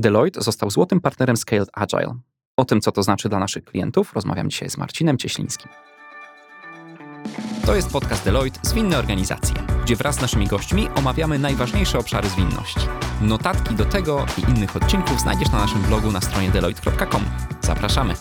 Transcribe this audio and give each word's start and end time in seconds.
Deloitte 0.00 0.42
został 0.42 0.70
złotym 0.70 1.00
partnerem 1.00 1.36
Scaled 1.36 1.70
Agile. 1.72 2.14
O 2.56 2.64
tym, 2.64 2.80
co 2.80 2.92
to 2.92 3.02
znaczy 3.02 3.28
dla 3.28 3.38
naszych 3.38 3.64
klientów, 3.64 4.12
rozmawiam 4.14 4.50
dzisiaj 4.50 4.70
z 4.70 4.76
Marcinem 4.76 5.18
Cieślińskim. 5.18 5.70
To 7.66 7.74
jest 7.74 7.90
podcast 7.90 8.24
Deloitte 8.24 8.60
Zwinne 8.62 8.98
Organizacje, 8.98 9.54
gdzie 9.84 9.96
wraz 9.96 10.16
z 10.16 10.20
naszymi 10.20 10.46
gośćmi 10.46 10.88
omawiamy 10.94 11.38
najważniejsze 11.38 11.98
obszary 11.98 12.28
zwinności. 12.28 12.80
Notatki 13.20 13.74
do 13.74 13.84
tego 13.84 14.26
i 14.38 14.50
innych 14.50 14.76
odcinków 14.76 15.20
znajdziesz 15.20 15.52
na 15.52 15.58
naszym 15.58 15.82
blogu 15.82 16.12
na 16.12 16.20
stronie 16.20 16.50
deloitte.com. 16.50 17.24
Zapraszamy. 17.60 18.14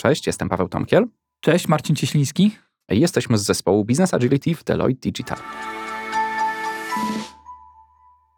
Cześć, 0.00 0.26
jestem 0.26 0.48
Paweł 0.48 0.68
Tomkiel. 0.68 1.06
Cześć, 1.40 1.68
Marcin 1.68 1.96
Cieśliński. 1.96 2.56
Jesteśmy 2.88 3.38
z 3.38 3.42
zespołu 3.42 3.84
Business 3.84 4.14
Agility 4.14 4.54
w 4.54 4.64
Deloitte 4.64 5.00
Digital. 5.00 5.38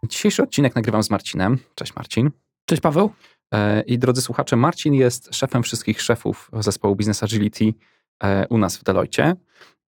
Dzisiejszy 0.09 0.43
odcinek 0.43 0.75
nagrywam 0.75 1.03
z 1.03 1.11
Marcinem. 1.11 1.59
Cześć 1.75 1.97
Marcin. 1.97 2.31
Cześć 2.65 2.83
Paweł. 2.83 3.13
E, 3.55 3.83
I 3.83 3.99
drodzy 3.99 4.23
słuchacze, 4.23 4.57
Marcin 4.57 4.95
jest 4.95 5.35
szefem 5.35 5.63
wszystkich 5.63 6.03
szefów 6.03 6.51
zespołu 6.61 6.97
Business 6.97 7.23
Agility 7.23 7.75
e, 8.23 8.49
u 8.49 8.59
nas 8.59 8.77
w 8.77 8.85
Deloitte. 8.85 9.37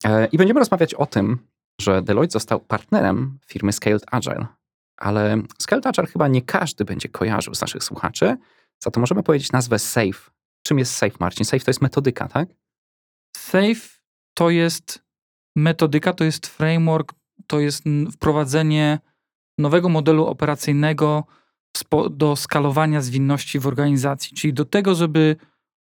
E, 0.05 0.27
I 0.27 0.39
będziemy 0.39 0.61
rozmawiać 0.61 0.95
o 0.95 1.07
tym, 1.07 1.39
że 1.81 2.03
Deloitte 2.03 2.33
został 2.33 2.61
partnerem 2.61 3.39
firmy 3.47 3.73
Scaled 3.73 4.05
Agile. 4.11 4.47
Ale 4.97 5.43
Scaled 5.59 5.87
Agile 5.87 6.07
chyba 6.07 6.29
nie 6.29 6.43
każdy 6.43 6.85
będzie 6.85 7.09
kojarzył 7.09 7.55
z 7.55 7.61
naszych 7.61 7.85
słuchaczy, 7.85 8.37
za 8.85 8.91
to 8.91 9.01
możemy 9.01 9.23
powiedzieć 9.23 9.53
nazwę 9.53 9.79
SAFE. 9.79 10.31
Czym 10.67 10.79
jest 10.79 10.95
SAFE, 10.95 11.17
Marcin? 11.21 11.45
SAFE 11.45 11.65
to 11.65 11.71
jest 11.71 11.83
metodyka, 11.83 12.29
tak? 12.29 12.49
SAFE 13.37 13.99
to 14.35 14.51
jest 14.51 15.03
metodyka, 15.57 16.13
to 16.13 16.25
jest 16.25 16.47
framework, 16.47 17.13
to 17.47 17.61
jest 17.61 17.85
wprowadzenie 18.13 18.99
nowego 19.59 19.89
modelu 19.89 20.27
operacyjnego 20.27 21.25
do 22.11 22.37
skalowania 22.37 23.01
zwinności 23.01 23.59
w 23.59 23.67
organizacji, 23.67 24.37
czyli 24.37 24.53
do 24.53 24.65
tego, 24.65 24.95
żeby 24.95 25.37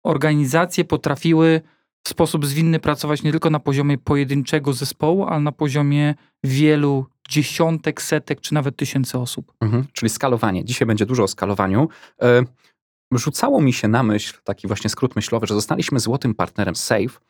organizacje 0.04 0.84
potrafiły 0.84 1.60
w 2.06 2.08
sposób 2.08 2.46
zwinny 2.46 2.80
pracować 2.80 3.22
nie 3.22 3.30
tylko 3.30 3.50
na 3.50 3.60
poziomie 3.60 3.98
pojedynczego 3.98 4.72
zespołu, 4.72 5.24
ale 5.24 5.40
na 5.40 5.52
poziomie 5.52 6.14
wielu 6.44 7.06
dziesiątek, 7.28 8.02
setek 8.02 8.40
czy 8.40 8.54
nawet 8.54 8.76
tysięcy 8.76 9.18
osób. 9.18 9.52
Mhm, 9.60 9.84
czyli 9.92 10.10
skalowanie. 10.10 10.64
Dzisiaj 10.64 10.86
będzie 10.86 11.06
dużo 11.06 11.22
o 11.22 11.28
skalowaniu. 11.28 11.88
E, 12.22 12.42
rzucało 13.12 13.60
mi 13.60 13.72
się 13.72 13.88
na 13.88 14.02
myśl 14.02 14.38
taki 14.44 14.66
właśnie 14.66 14.90
skrót 14.90 15.16
myślowy, 15.16 15.46
że 15.46 15.54
zostaliśmy 15.54 16.00
złotym 16.00 16.34
partnerem 16.34 16.76
SAFE, 16.76 17.20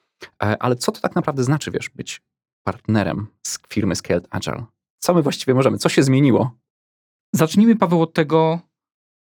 e, 0.42 0.62
ale 0.62 0.76
co 0.76 0.92
to 0.92 1.00
tak 1.00 1.14
naprawdę 1.14 1.44
znaczy, 1.44 1.70
wiesz, 1.70 1.91
być 1.91 2.22
partnerem 2.64 3.26
z 3.47 3.58
firmy 3.69 3.97
Scaled 3.97 4.26
Agile? 4.30 4.64
Co 5.05 5.14
my 5.14 5.22
właściwie 5.22 5.55
możemy? 5.55 5.78
Co 5.78 5.88
się 5.88 6.02
zmieniło? 6.02 6.56
Zacznijmy, 7.33 7.77
Paweł, 7.77 8.02
od 8.02 8.14
tego, 8.14 8.60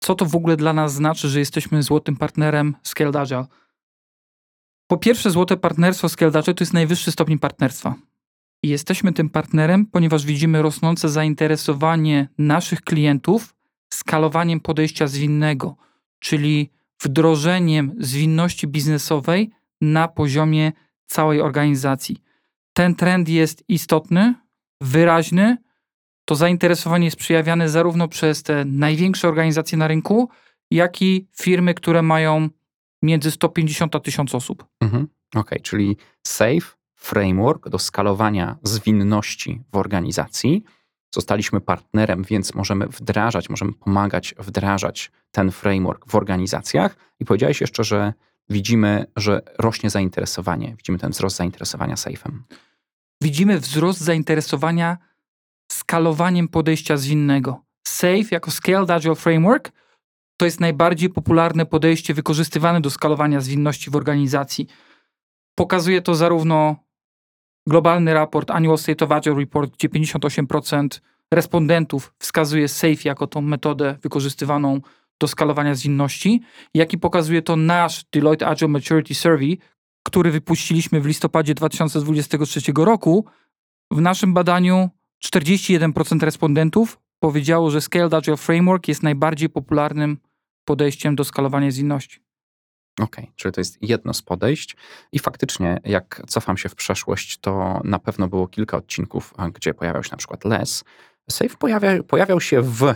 co 0.01 0.15
to 0.15 0.27
w 0.27 0.34
ogóle 0.34 0.56
dla 0.56 0.73
nas 0.73 0.95
znaczy, 0.95 1.28
że 1.28 1.39
jesteśmy 1.39 1.83
złotym 1.83 2.17
partnerem 2.17 2.75
Scaled. 2.83 3.17
Po 4.87 4.97
pierwsze, 4.97 5.31
złote 5.31 5.56
partnerstwo 5.56 6.09
Scaled 6.09 6.45
to 6.45 6.55
jest 6.61 6.73
najwyższy 6.73 7.12
stopień 7.12 7.39
partnerstwa. 7.39 7.95
I 8.62 8.69
jesteśmy 8.69 9.12
tym 9.12 9.31
partnerem, 9.31 9.87
ponieważ 9.87 10.27
widzimy 10.27 10.62
rosnące 10.62 11.09
zainteresowanie 11.09 12.28
naszych 12.39 12.81
klientów 12.81 13.55
skalowaniem 13.95 14.61
podejścia 14.61 15.06
zwinnego, 15.06 15.77
czyli 16.19 16.70
wdrożeniem 17.03 17.95
zwinności 17.98 18.67
biznesowej 18.67 19.50
na 19.81 20.09
poziomie 20.09 20.73
całej 21.06 21.41
organizacji. 21.41 22.23
Ten 22.73 22.95
trend 22.95 23.28
jest 23.28 23.65
istotny, 23.69 24.34
wyraźny, 24.83 25.56
to 26.25 26.34
zainteresowanie 26.34 27.05
jest 27.05 27.16
przejawiane 27.16 27.69
zarówno 27.69 28.08
przez 28.08 28.42
te 28.42 28.64
największe 28.64 29.28
organizacje 29.28 29.78
na 29.78 29.88
rynku, 29.88 30.28
jak 30.70 31.02
i 31.02 31.28
firmy, 31.41 31.75
które 31.75 32.02
mają 32.02 32.48
między 33.03 33.30
150 33.30 33.97
a 33.97 34.00
1000 34.00 34.34
osób. 34.34 34.66
Mhm. 34.80 35.08
Okej, 35.30 35.41
okay, 35.41 35.60
czyli 35.60 35.97
SAFE, 36.26 36.76
framework 36.94 37.69
do 37.69 37.78
skalowania 37.78 38.56
zwinności 38.62 39.62
w 39.72 39.76
organizacji. 39.76 40.65
Zostaliśmy 41.15 41.60
partnerem, 41.60 42.22
więc 42.22 42.54
możemy 42.54 42.87
wdrażać, 42.87 43.48
możemy 43.48 43.72
pomagać 43.72 44.34
wdrażać 44.38 45.10
ten 45.31 45.50
framework 45.50 46.06
w 46.09 46.15
organizacjach. 46.15 46.97
I 47.21 47.25
powiedziałeś 47.25 47.60
jeszcze, 47.60 47.84
że 47.84 48.12
widzimy, 48.48 49.06
że 49.16 49.42
rośnie 49.59 49.91
zainteresowanie, 49.91 50.75
widzimy 50.76 50.98
ten 50.98 51.10
wzrost 51.10 51.37
zainteresowania 51.37 51.94
SAFE'em 51.94 52.32
widzimy 53.22 53.59
wzrost 53.59 54.00
zainteresowania 54.00 54.99
skalowaniem 55.72 56.49
podejścia 56.49 56.97
zwinnego. 56.97 57.65
SAFE 57.88 58.28
jako 58.31 58.50
Scaled 58.50 58.91
Agile 58.91 59.15
Framework 59.15 59.72
to 60.37 60.44
jest 60.44 60.60
najbardziej 60.60 61.10
popularne 61.10 61.66
podejście 61.66 62.15
wykorzystywane 62.15 62.81
do 62.81 62.91
skalowania 62.91 63.41
zwinności 63.41 63.91
w 63.91 63.97
organizacji. 63.97 64.66
Pokazuje 65.55 66.03
to 66.03 66.15
zarówno 66.15 66.77
globalny 67.66 68.15
raport 68.15 68.50
Annual 68.50 68.78
State 68.78 69.05
of 69.05 69.12
Agile 69.12 69.37
Report, 69.37 69.72
gdzie 69.77 69.89
58% 69.89 71.00
respondentów 71.33 72.15
wskazuje 72.19 72.69
SAFE 72.69 73.09
jako 73.09 73.27
tą 73.27 73.41
metodę 73.41 73.99
wykorzystywaną 74.03 74.81
do 75.21 75.28
skalowania 75.28 75.75
zwinności, 75.75 76.41
jak 76.75 76.93
i 76.93 76.99
pokazuje 76.99 77.43
to 77.43 77.56
nasz 77.56 78.04
Deloitte 78.12 78.47
Agile 78.47 78.69
Maturity 78.69 79.15
Survey, 79.15 79.59
który 80.03 80.31
wypuściliśmy 80.31 81.01
w 81.01 81.07
listopadzie 81.07 81.55
2023 81.55 82.61
roku, 82.77 83.27
w 83.91 84.01
naszym 84.01 84.35
badaniu 84.35 84.91
41% 85.25 86.21
respondentów 86.21 86.99
powiedziało, 87.19 87.71
że 87.71 87.81
Scaled 87.81 88.15
Agile 88.15 88.37
Framework 88.37 88.89
jest 88.89 89.03
najbardziej 89.03 89.49
popularnym 89.49 90.19
podejściem 90.65 91.17
do 91.17 91.25
skalowania 91.25 91.71
zwinności. 91.71 92.21
Okej, 93.01 93.25
okay, 93.25 93.35
czyli 93.37 93.53
to 93.53 93.61
jest 93.61 93.83
jedno 93.83 94.15
z 94.15 94.23
podejść 94.23 94.77
i 95.13 95.19
faktycznie, 95.19 95.81
jak 95.85 96.23
cofam 96.27 96.57
się 96.57 96.69
w 96.69 96.75
przeszłość, 96.75 97.39
to 97.39 97.81
na 97.84 97.99
pewno 97.99 98.29
było 98.29 98.49
kilka 98.49 98.77
odcinków, 98.77 99.34
gdzie 99.53 99.75
pojawiał 99.75 100.05
się 100.05 100.11
na 100.11 100.17
przykład 100.17 100.45
les. 100.45 100.84
Safe 101.31 101.57
pojawia, 101.57 102.03
pojawiał 102.03 102.41
się 102.41 102.63
w 102.63 102.95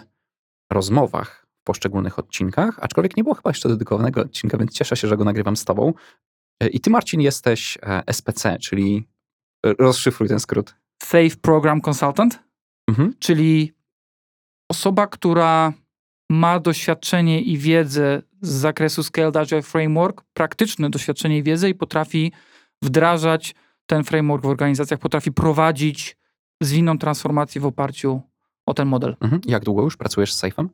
rozmowach 0.72 1.46
poszczególnych 1.64 2.18
odcinkach, 2.18 2.78
aczkolwiek 2.80 3.16
nie 3.16 3.22
było 3.22 3.34
chyba 3.34 3.50
jeszcze 3.50 3.68
dedykowanego 3.68 4.20
odcinka, 4.20 4.58
więc 4.58 4.72
cieszę 4.72 4.96
się, 4.96 5.08
że 5.08 5.16
go 5.16 5.24
nagrywam 5.24 5.56
z 5.56 5.64
tobą. 5.64 5.92
E, 6.62 6.68
I 6.68 6.80
ty, 6.80 6.90
Marcin, 6.90 7.20
jesteś 7.20 7.78
e, 7.82 8.02
SPC, 8.12 8.58
czyli 8.60 9.08
rozszyfruj 9.78 10.28
ten 10.28 10.40
skrót. 10.40 10.74
Safe 11.02 11.36
Program 11.42 11.80
Consultant, 11.80 12.38
mhm. 12.88 13.14
czyli 13.18 13.72
osoba, 14.70 15.06
która 15.06 15.72
ma 16.30 16.60
doświadczenie 16.60 17.42
i 17.42 17.58
wiedzę 17.58 18.22
z 18.42 18.48
zakresu 18.48 19.02
Scaled 19.02 19.36
Agile 19.36 19.62
Framework, 19.62 20.22
praktyczne 20.32 20.90
doświadczenie 20.90 21.38
i 21.38 21.42
wiedzę 21.42 21.70
i 21.70 21.74
potrafi 21.74 22.32
wdrażać 22.82 23.54
ten 23.86 24.04
framework 24.04 24.44
w 24.44 24.46
organizacjach, 24.46 25.00
potrafi 25.00 25.32
prowadzić 25.32 26.16
zwinną 26.62 26.98
transformację 26.98 27.60
w 27.60 27.66
oparciu 27.66 28.22
o 28.66 28.74
ten 28.74 28.88
model. 28.88 29.16
Mhm. 29.20 29.42
Jak 29.46 29.64
długo 29.64 29.82
już 29.82 29.96
pracujesz 29.96 30.34
z 30.34 30.42
Safe'em? 30.42 30.68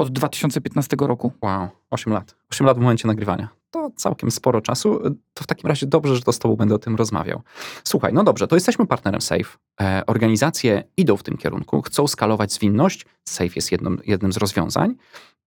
Od 0.00 0.10
2015 0.10 0.96
roku. 1.00 1.32
Wow, 1.42 1.68
8 1.90 2.12
lat. 2.12 2.36
8 2.50 2.66
lat 2.66 2.78
w 2.78 2.80
momencie 2.80 3.08
nagrywania 3.08 3.48
to 3.70 3.90
całkiem 3.96 4.30
sporo 4.30 4.60
czasu. 4.60 5.00
To 5.34 5.44
w 5.44 5.46
takim 5.46 5.68
razie 5.68 5.86
dobrze, 5.86 6.16
że 6.16 6.22
to 6.22 6.32
z 6.32 6.38
Tobą 6.38 6.56
będę 6.56 6.74
o 6.74 6.78
tym 6.78 6.96
rozmawiał. 6.96 7.42
Słuchaj, 7.84 8.12
no 8.12 8.24
dobrze, 8.24 8.46
to 8.46 8.56
jesteśmy 8.56 8.86
partnerem 8.86 9.20
SAFE. 9.20 9.58
E, 9.80 10.02
organizacje 10.06 10.84
idą 10.96 11.16
w 11.16 11.22
tym 11.22 11.36
kierunku, 11.36 11.82
chcą 11.82 12.06
skalować 12.06 12.52
zwinność. 12.52 13.06
SAFE 13.24 13.52
jest 13.56 13.72
jednym, 13.72 13.98
jednym 14.06 14.32
z 14.32 14.36
rozwiązań. 14.36 14.94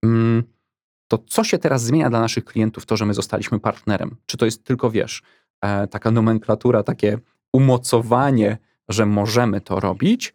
Mm, 0.04 0.44
to 1.08 1.18
co 1.18 1.44
się 1.44 1.58
teraz 1.58 1.84
zmienia 1.84 2.10
dla 2.10 2.20
naszych 2.20 2.46
klientów, 2.46 2.86
to, 2.86 2.98
że 2.98 3.06
my 3.06 3.14
zostaliśmy 3.14 3.60
partnerem? 3.60 4.16
Czy 4.26 4.38
to 4.38 4.46
jest 4.46 4.64
tylko, 4.64 4.92
wiesz, 4.92 5.22
e, 5.62 5.88
taka 5.88 6.12
nomenklatura, 6.12 6.84
takie 6.84 7.18
umocowanie, 7.54 8.58
że 8.90 9.06
możemy 9.06 9.62
to 9.62 9.80
robić? 9.80 10.34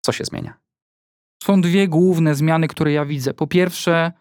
Co 0.00 0.12
się 0.12 0.24
zmienia? 0.24 0.65
Są 1.42 1.60
dwie 1.60 1.88
główne 1.88 2.34
zmiany, 2.34 2.68
które 2.68 2.92
ja 2.92 3.04
widzę. 3.04 3.34
Po 3.34 3.46
pierwsze, 3.46 4.12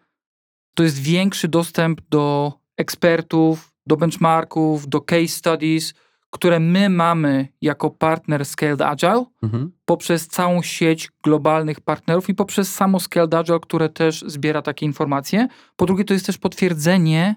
to 0.74 0.84
jest 0.84 1.00
większy 1.00 1.48
dostęp 1.48 2.02
do 2.10 2.54
ekspertów, 2.78 3.74
do 3.86 3.98
benchmarków, 3.98 4.88
do 4.88 5.02
case 5.02 5.28
studies, 5.28 5.94
które 6.30 6.60
my 6.60 6.90
mamy 6.90 7.48
jako 7.62 7.90
partner 7.90 8.46
Scaled 8.46 8.82
Agile 8.82 9.26
mhm. 9.44 9.72
poprzez 9.86 10.28
całą 10.28 10.62
sieć 10.62 11.12
globalnych 11.24 11.82
partnerów 11.82 12.30
i 12.30 12.36
poprzez 12.36 12.74
samo 12.74 13.00
Scaled 13.00 13.34
Agile, 13.34 13.60
które 13.60 13.90
też 13.90 14.24
zbiera 14.28 14.62
takie 14.62 14.86
informacje. 14.86 15.48
Po 15.76 15.86
drugie, 15.86 16.06
to 16.06 16.14
jest 16.14 16.26
też 16.26 16.38
potwierdzenie 16.38 17.36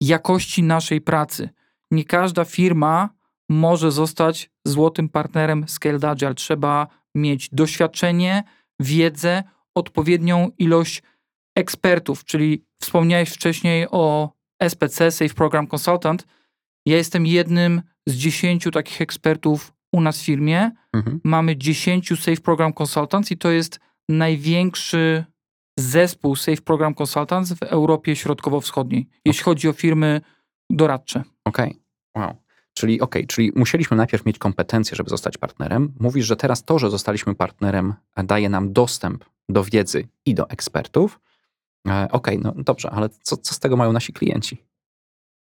jakości 0.00 0.62
naszej 0.62 1.00
pracy. 1.00 1.48
Nie 1.90 2.04
każda 2.04 2.44
firma 2.44 3.10
może 3.48 3.92
zostać 3.92 4.50
złotym 4.64 5.08
partnerem 5.08 5.64
Scaled 5.68 6.04
Agile. 6.04 6.34
Trzeba 6.34 6.86
mieć 7.14 7.48
doświadczenie, 7.52 8.44
wiedzę, 8.80 9.42
odpowiednią 9.74 10.50
ilość 10.58 11.02
ekspertów, 11.56 12.24
czyli 12.24 12.64
wspomniałeś 12.82 13.30
wcześniej 13.30 13.86
o 13.90 14.32
SPC, 14.62 15.10
Safe 15.10 15.34
Program 15.34 15.66
Consultant, 15.74 16.26
ja 16.86 16.96
jestem 16.96 17.26
jednym 17.26 17.82
z 18.06 18.14
dziesięciu 18.14 18.70
takich 18.70 19.00
ekspertów 19.00 19.72
u 19.92 20.00
nas 20.00 20.20
w 20.20 20.24
firmie. 20.24 20.70
Mhm. 20.92 21.20
Mamy 21.24 21.56
dziesięciu 21.56 22.16
Safe 22.16 22.40
Program 22.40 22.72
Consultants 22.82 23.30
i 23.30 23.36
to 23.36 23.50
jest 23.50 23.80
największy 24.08 25.24
zespół 25.78 26.36
Safe 26.36 26.62
Program 26.62 26.94
Consultants 27.02 27.52
w 27.52 27.62
Europie 27.62 28.16
Środkowo-Wschodniej, 28.16 29.08
jeśli 29.24 29.44
chodzi 29.44 29.68
o 29.68 29.72
firmy 29.72 30.20
doradcze. 30.70 31.22
Okej, 31.44 31.80
wow. 32.16 32.34
Czyli 32.78 33.00
okej, 33.00 33.26
czyli 33.26 33.52
musieliśmy 33.54 33.96
najpierw 33.96 34.24
mieć 34.24 34.38
kompetencje, 34.38 34.96
żeby 34.96 35.10
zostać 35.10 35.38
partnerem. 35.38 35.92
Mówisz, 36.00 36.26
że 36.26 36.36
teraz 36.36 36.64
to, 36.64 36.78
że 36.78 36.90
zostaliśmy 36.90 37.34
partnerem, 37.34 37.94
e, 38.16 38.24
daje 38.24 38.48
nam 38.48 38.72
dostęp 38.72 39.24
do 39.48 39.64
wiedzy 39.64 40.08
i 40.26 40.34
do 40.34 40.50
ekspertów. 40.50 41.20
E, 41.88 42.08
Okej, 42.12 42.38
no 42.38 42.54
dobrze, 42.56 42.90
ale 42.90 43.08
co, 43.22 43.36
co 43.36 43.54
z 43.54 43.58
tego 43.58 43.76
mają 43.76 43.92
nasi 43.92 44.12
klienci? 44.12 44.62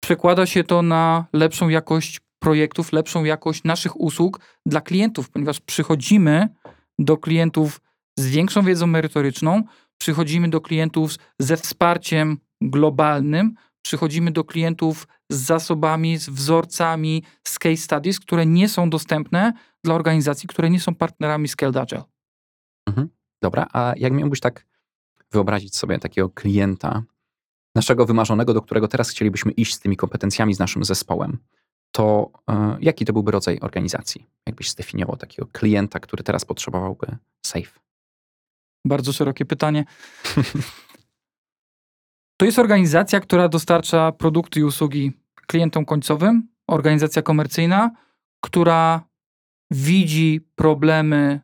Przekłada 0.04 0.46
się 0.46 0.64
to 0.64 0.82
na 0.82 1.26
lepszą 1.34 1.70
jakość 1.70 2.22
projektów, 2.40 2.94
lepszą 2.94 3.24
jakość 3.24 3.64
naszych 3.64 4.00
usług 4.00 4.40
dla 4.66 4.82
klientów, 4.82 5.30
ponieważ 5.30 5.60
przychodzimy 5.60 6.50
do 7.00 7.18
klientów 7.18 7.82
z 8.20 8.28
większą 8.28 8.64
wiedzą 8.64 8.88
merytoryczną, 8.88 9.64
przychodzimy 9.98 10.50
do 10.50 10.62
klientów 10.62 11.12
ze 11.40 11.58
wsparciem 11.58 12.38
globalnym, 12.62 13.56
przychodzimy 13.82 14.32
do 14.32 14.44
klientów 14.44 15.08
z 15.30 15.38
zasobami, 15.38 16.18
z 16.18 16.30
wzorcami, 16.30 17.24
z 17.44 17.60
case 17.60 17.78
studies, 17.78 18.20
które 18.20 18.46
nie 18.46 18.70
są 18.70 18.90
dostępne 18.90 19.54
dla 19.84 19.96
organizacji, 19.96 20.50
które 20.50 20.70
nie 20.70 20.80
są 20.80 20.96
partnerami 20.96 21.48
Scaled 21.48 21.78
Agile. 21.78 22.04
Dobra, 23.42 23.68
a 23.74 23.94
jak 23.98 24.14
miałbyś 24.14 24.40
tak 24.40 24.66
wyobrazić 25.32 25.76
sobie 25.76 26.00
takiego 26.00 26.30
klienta, 26.30 27.04
naszego 27.76 28.06
wymarzonego, 28.06 28.54
do 28.54 28.62
którego 28.62 28.88
teraz 28.88 29.10
chcielibyśmy 29.10 29.52
iść 29.52 29.76
z 29.76 29.80
tymi 29.80 29.98
kompetencjami, 29.98 30.54
z 30.54 30.60
naszym 30.60 30.84
zespołem, 30.84 31.38
to 31.92 32.32
e, 32.50 32.78
jaki 32.82 33.06
to 33.06 33.14
byłby 33.14 33.32
rodzaj 33.32 33.60
organizacji? 33.60 34.26
Jakbyś 34.48 34.72
zdefiniował 34.72 35.18
takiego 35.18 35.48
klienta, 35.52 36.00
który 36.00 36.24
teraz 36.24 36.46
potrzebowałby 36.46 37.18
safe? 37.46 37.80
Bardzo 38.86 39.14
szerokie 39.14 39.46
pytanie. 39.46 39.86
To 42.40 42.46
jest 42.46 42.60
organizacja, 42.60 43.20
która 43.20 43.50
dostarcza 43.50 44.12
produkty 44.12 44.60
i 44.60 44.64
usługi 44.64 45.12
klientom 45.50 45.86
końcowym, 45.86 46.48
organizacja 46.68 47.22
komercyjna, 47.22 47.92
która 48.46 49.10
widzi 49.72 50.42
problemy 50.56 51.42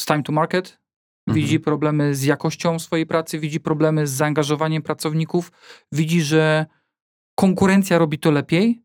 z 0.00 0.06
time 0.06 0.22
to 0.22 0.32
market, 0.32 0.78
Mhm. 1.28 1.42
widzi 1.44 1.60
problemy 1.60 2.14
z 2.14 2.22
jakością 2.24 2.78
swojej 2.78 3.06
pracy, 3.06 3.38
widzi 3.38 3.60
problemy 3.60 4.06
z 4.06 4.10
zaangażowaniem 4.10 4.82
pracowników, 4.82 5.52
widzi, 5.92 6.22
że 6.22 6.66
konkurencja 7.38 7.98
robi 7.98 8.18
to 8.18 8.30
lepiej, 8.30 8.82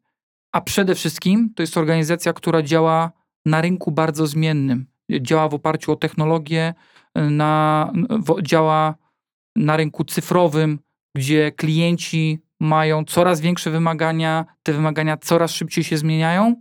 a 0.51 0.61
przede 0.61 0.95
wszystkim 0.95 1.53
to 1.55 1.63
jest 1.63 1.77
organizacja, 1.77 2.33
która 2.33 2.61
działa 2.61 3.11
na 3.45 3.61
rynku 3.61 3.91
bardzo 3.91 4.27
zmiennym. 4.27 4.85
Działa 5.21 5.49
w 5.49 5.53
oparciu 5.53 5.91
o 5.91 5.95
technologię, 5.95 6.73
na, 7.15 7.91
w, 8.09 8.41
działa 8.41 8.95
na 9.55 9.77
rynku 9.77 10.03
cyfrowym, 10.03 10.79
gdzie 11.15 11.51
klienci 11.51 12.39
mają 12.61 13.05
coraz 13.05 13.41
większe 13.41 13.71
wymagania, 13.71 14.45
te 14.63 14.73
wymagania 14.73 15.17
coraz 15.17 15.51
szybciej 15.51 15.83
się 15.83 15.97
zmieniają 15.97 16.55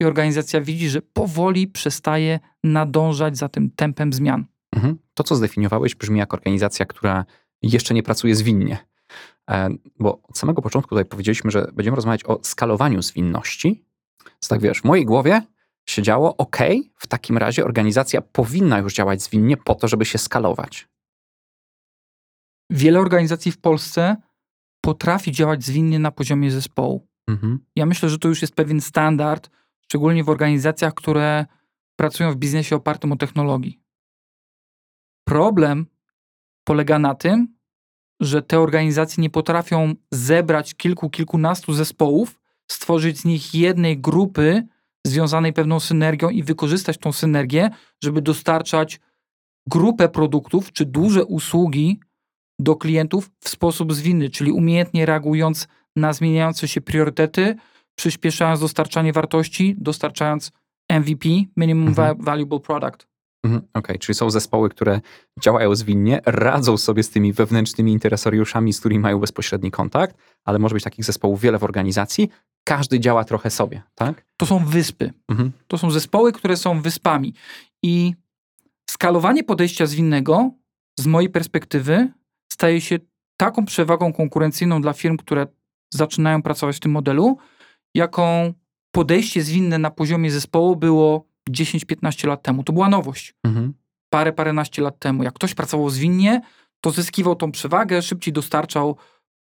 i 0.00 0.04
organizacja 0.04 0.60
widzi, 0.60 0.88
że 0.88 1.02
powoli 1.02 1.68
przestaje 1.68 2.40
nadążać 2.64 3.36
za 3.36 3.48
tym 3.48 3.70
tempem 3.70 4.12
zmian. 4.12 4.44
Mhm. 4.76 4.98
To, 5.14 5.24
co 5.24 5.36
zdefiniowałeś, 5.36 5.94
brzmi 5.94 6.18
jak 6.18 6.34
organizacja, 6.34 6.86
która 6.86 7.24
jeszcze 7.62 7.94
nie 7.94 8.02
pracuje 8.02 8.34
zwinnie. 8.36 8.78
E, 9.50 9.68
Bo 9.98 10.22
od 10.22 10.38
samego 10.38 10.62
początku 10.62 10.88
tutaj 10.88 11.04
powiedzieliśmy, 11.04 11.50
że 11.50 11.70
będziemy 11.72 11.94
rozmawiać 11.94 12.24
o 12.24 12.40
skalowaniu 12.42 13.02
zwinności. 13.02 13.84
Więc 14.24 14.48
tak 14.48 14.60
wiesz, 14.60 14.80
w 14.80 14.84
mojej 14.84 15.04
głowie 15.04 15.42
siedziało, 15.88 16.36
ok, 16.36 16.56
w 16.96 17.06
takim 17.06 17.38
razie 17.38 17.64
organizacja 17.64 18.20
powinna 18.20 18.78
już 18.78 18.94
działać 18.94 19.22
zwinnie 19.22 19.56
po 19.56 19.74
to, 19.74 19.88
żeby 19.88 20.04
się 20.04 20.18
skalować. 20.18 20.88
Wiele 22.70 23.00
organizacji 23.00 23.52
w 23.52 23.58
Polsce 23.58 24.16
potrafi 24.84 25.32
działać 25.32 25.64
zwinnie 25.64 25.98
na 25.98 26.10
poziomie 26.10 26.50
zespołu. 26.50 27.06
Mhm. 27.28 27.58
Ja 27.76 27.86
myślę, 27.86 28.08
że 28.08 28.18
to 28.18 28.28
już 28.28 28.42
jest 28.42 28.54
pewien 28.54 28.80
standard, 28.80 29.50
szczególnie 29.80 30.24
w 30.24 30.28
organizacjach, 30.28 30.94
które 30.94 31.46
pracują 31.96 32.32
w 32.32 32.36
biznesie 32.36 32.76
opartym 32.76 33.12
o 33.12 33.16
technologii. 33.16 33.80
Problem 35.28 35.86
polega 36.64 36.98
na 36.98 37.14
tym, 37.14 37.48
że 38.20 38.42
te 38.42 38.60
organizacje 38.60 39.22
nie 39.22 39.30
potrafią 39.30 39.94
zebrać 40.10 40.74
kilku, 40.74 41.10
kilkunastu 41.10 41.72
zespołów, 41.72 42.40
stworzyć 42.70 43.18
z 43.18 43.24
nich 43.24 43.54
jednej 43.54 44.00
grupy 44.00 44.66
związanej 45.06 45.52
pewną 45.52 45.80
synergią 45.80 46.28
i 46.28 46.42
wykorzystać 46.42 46.98
tą 46.98 47.12
synergię, 47.12 47.70
żeby 48.02 48.22
dostarczać 48.22 49.00
grupę 49.66 50.08
produktów 50.08 50.72
czy 50.72 50.84
duże 50.84 51.24
usługi 51.24 52.00
do 52.58 52.76
klientów 52.76 53.30
w 53.40 53.48
sposób 53.48 53.92
zwinny, 53.92 54.30
czyli 54.30 54.52
umiejętnie 54.52 55.06
reagując 55.06 55.68
na 55.96 56.12
zmieniające 56.12 56.68
się 56.68 56.80
priorytety, 56.80 57.56
przyspieszając 57.94 58.60
dostarczanie 58.60 59.12
wartości, 59.12 59.74
dostarczając 59.78 60.52
MVP, 60.92 61.28
Minimum 61.56 61.88
Mhm. 61.88 62.08
Va- 62.18 62.24
Valuable 62.24 62.60
Product. 62.60 63.06
Mhm. 63.44 63.62
Okej, 63.74 63.98
czyli 63.98 64.14
są 64.14 64.30
zespoły, 64.30 64.68
które 64.68 65.00
działają 65.42 65.74
zwinnie, 65.74 66.20
radzą 66.26 66.76
sobie 66.76 67.02
z 67.02 67.10
tymi 67.10 67.32
wewnętrznymi 67.32 67.92
interesariuszami, 67.92 68.72
z 68.72 68.80
którymi 68.80 69.00
mają 69.00 69.18
bezpośredni 69.18 69.70
kontakt, 69.70 70.16
ale 70.44 70.58
może 70.58 70.74
być 70.74 70.84
takich 70.84 71.04
zespołów 71.04 71.40
wiele 71.40 71.58
w 71.58 71.64
organizacji. 71.64 72.28
Każdy 72.64 73.00
działa 73.00 73.24
trochę 73.24 73.50
sobie, 73.50 73.82
tak? 73.94 74.24
To 74.36 74.46
są 74.46 74.64
wyspy. 74.64 75.12
Mhm. 75.28 75.52
To 75.66 75.78
są 75.78 75.90
zespoły, 75.90 76.32
które 76.32 76.56
są 76.56 76.80
wyspami. 76.82 77.34
I 77.82 78.14
skalowanie 78.90 79.44
podejścia 79.44 79.86
zwinnego, 79.86 80.50
z 80.98 81.06
mojej 81.06 81.30
perspektywy, 81.30 82.12
staje 82.54 82.80
się 82.80 82.98
taką 83.36 83.64
przewagą 83.64 84.12
konkurencyjną 84.12 84.80
dla 84.82 84.92
firm, 84.92 85.16
które 85.16 85.46
zaczynają 85.94 86.42
pracować 86.42 86.76
w 86.76 86.80
tym 86.80 86.92
modelu, 86.92 87.38
jaką 87.94 88.52
podejście 88.90 89.42
zwinne 89.42 89.78
na 89.78 89.90
poziomie 89.90 90.30
zespołu 90.30 90.76
było 90.76 91.26
10-15 91.50 92.28
lat 92.28 92.42
temu. 92.42 92.62
To 92.64 92.72
była 92.72 92.88
nowość. 92.88 93.34
Mhm. 93.44 93.74
Parę, 94.10 94.32
paręnaście 94.32 94.82
lat 94.82 94.98
temu. 94.98 95.22
Jak 95.22 95.34
ktoś 95.34 95.54
pracował 95.54 95.90
zwinnie, 95.90 96.40
to 96.80 96.90
zyskiwał 96.90 97.36
tą 97.36 97.52
przewagę, 97.52 98.02
szybciej 98.02 98.32
dostarczał 98.32 98.96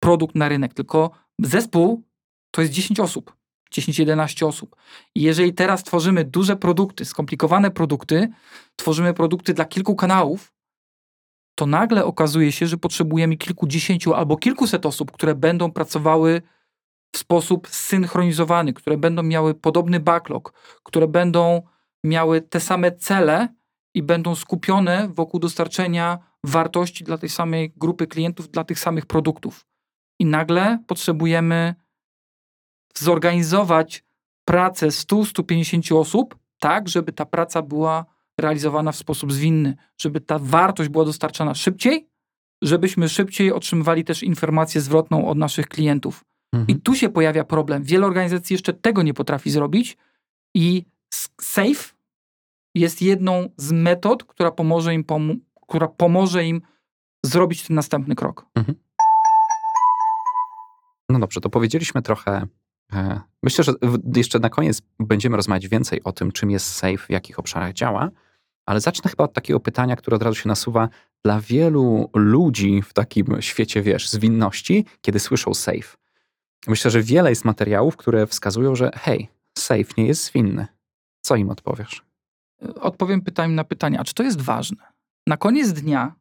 produkt 0.01 0.35
na 0.35 0.49
rynek. 0.49 0.75
Tylko 0.75 1.11
zespół 1.39 2.03
to 2.51 2.63
jest 2.63 2.73
10 2.73 3.01
osób, 3.01 3.37
10-11 3.75 4.47
osób. 4.47 4.77
I 5.15 5.23
jeżeli 5.23 5.55
teraz 5.55 5.85
tworzymy 5.85 6.25
duże 6.25 6.57
produkty, 6.57 7.05
skomplikowane 7.05 7.71
produkty, 7.71 8.29
tworzymy 8.77 9.15
produkty 9.15 9.55
dla 9.55 9.65
kilku 9.65 9.95
kanałów, 9.95 10.56
to 11.57 11.67
nagle 11.67 12.05
okazuje 12.05 12.53
się, 12.53 12.67
że 12.67 12.77
potrzebujemy 12.77 13.37
kilkudziesięciu 13.37 14.15
albo 14.15 14.37
kilkuset 14.37 14.87
osób, 14.87 15.13
które 15.13 15.35
będą 15.35 15.73
pracowały 15.73 16.43
w 17.13 17.19
sposób 17.19 17.69
zsynchronizowany, 17.69 18.73
które 18.73 18.97
będą 18.97 19.23
miały 19.23 19.55
podobny 19.55 20.01
backlog, 20.01 20.53
które 20.83 21.09
będą 21.09 21.63
miały 22.05 22.43
te 22.43 22.61
same 22.61 22.93
cele 22.93 23.49
i 23.95 24.03
będą 24.03 24.35
skupione 24.35 25.09
wokół 25.09 25.41
dostarczenia 25.41 26.19
wartości 26.45 27.05
dla 27.05 27.19
tej 27.19 27.29
samej 27.29 27.73
grupy 27.77 28.07
klientów, 28.07 28.51
dla 28.51 28.65
tych 28.65 28.79
samych 28.79 29.07
produktów. 29.07 29.67
I 30.19 30.27
nagle 30.27 30.79
potrzebujemy 30.87 31.75
zorganizować 32.95 34.05
pracę 34.45 34.89
100-150 34.89 35.97
osób 35.97 36.39
tak, 36.59 36.89
żeby 36.89 37.13
ta 37.13 37.27
praca 37.27 37.63
była 37.63 38.16
realizowana 38.47 38.93
w 38.93 38.97
sposób 38.97 39.33
zwinny, 39.33 39.77
żeby 40.01 40.21
ta 40.21 40.39
wartość 40.39 40.89
była 40.91 41.05
dostarczana 41.05 41.55
szybciej, 41.55 42.09
żebyśmy 42.63 43.09
szybciej 43.09 43.53
otrzymywali 43.53 44.05
też 44.05 44.23
informację 44.23 44.81
zwrotną 44.81 45.29
od 45.29 45.39
naszych 45.39 45.69
klientów. 45.69 46.25
I 46.55 46.57
Mhm. 46.57 46.81
tu 46.81 46.95
się 46.95 47.09
pojawia 47.09 47.45
problem. 47.45 47.83
Wiele 47.83 48.07
organizacji 48.07 48.55
jeszcze 48.55 48.73
tego 48.75 49.03
nie 49.03 49.15
potrafi 49.15 49.51
zrobić 49.51 49.97
i 50.55 50.85
SAFE 51.41 51.95
jest 52.75 53.03
jedną 53.03 53.49
z 53.57 53.73
metod, 53.73 54.25
która 54.25 54.51
pomoże 54.51 54.95
im, 54.95 55.05
pomu- 55.05 55.37
która 55.69 55.89
pomoże 55.89 56.45
im 56.45 56.63
zrobić 57.27 57.67
ten 57.67 57.77
następny 57.77 58.15
krok. 58.15 58.47
No 61.09 61.19
dobrze, 61.19 61.41
to 61.41 61.51
powiedzieliśmy 61.51 62.03
trochę. 62.03 62.47
e, 62.93 63.21
Myślę, 63.43 63.65
że 63.65 63.73
jeszcze 64.17 64.39
na 64.39 64.51
koniec 64.51 64.83
będziemy 65.01 65.37
rozmawiać 65.37 65.69
więcej 65.69 66.03
o 66.05 66.13
tym, 66.13 66.33
czym 66.33 66.51
jest 66.51 66.67
SAFE, 66.75 66.97
w 66.99 67.11
jakich 67.11 67.39
obszarach 67.39 67.73
działa, 67.73 68.11
ale 68.67 68.81
zacznę 68.81 69.11
chyba 69.11 69.25
od 69.25 69.33
takiego 69.33 69.61
pytania, 69.61 69.97
które 69.97 70.17
od 70.17 70.23
razu 70.23 70.35
się 70.35 70.49
nasuwa 70.49 70.89
dla 71.25 71.41
wielu 71.41 72.11
ludzi 72.15 72.83
w 72.83 72.93
takim 72.93 73.43
świecie, 73.43 73.83
wiesz, 73.83 74.11
zwinności, 74.11 74.87
kiedy 75.01 75.19
słyszą 75.19 75.55
SAFE. 75.55 75.97
Myślę, 76.67 76.91
że 76.91 77.03
wiele 77.03 77.31
jest 77.31 77.45
materiałów, 77.45 77.97
które 77.97 78.27
wskazują, 78.27 78.75
że 78.75 78.91
hej, 78.95 79.29
SAFE 79.59 79.95
nie 79.99 80.07
jest 80.07 80.25
zwinny. 80.25 80.67
Co 81.21 81.37
im 81.37 81.51
odpowiesz? 81.51 82.03
Odpowiem 82.81 83.23
pytaniem 83.23 83.55
na 83.55 83.65
pytanie, 83.65 84.01
a 84.01 84.05
czy 84.05 84.15
to 84.15 84.23
jest 84.23 84.41
ważne? 84.41 84.83
Na 85.27 85.37
koniec 85.37 85.73
dnia, 85.73 86.15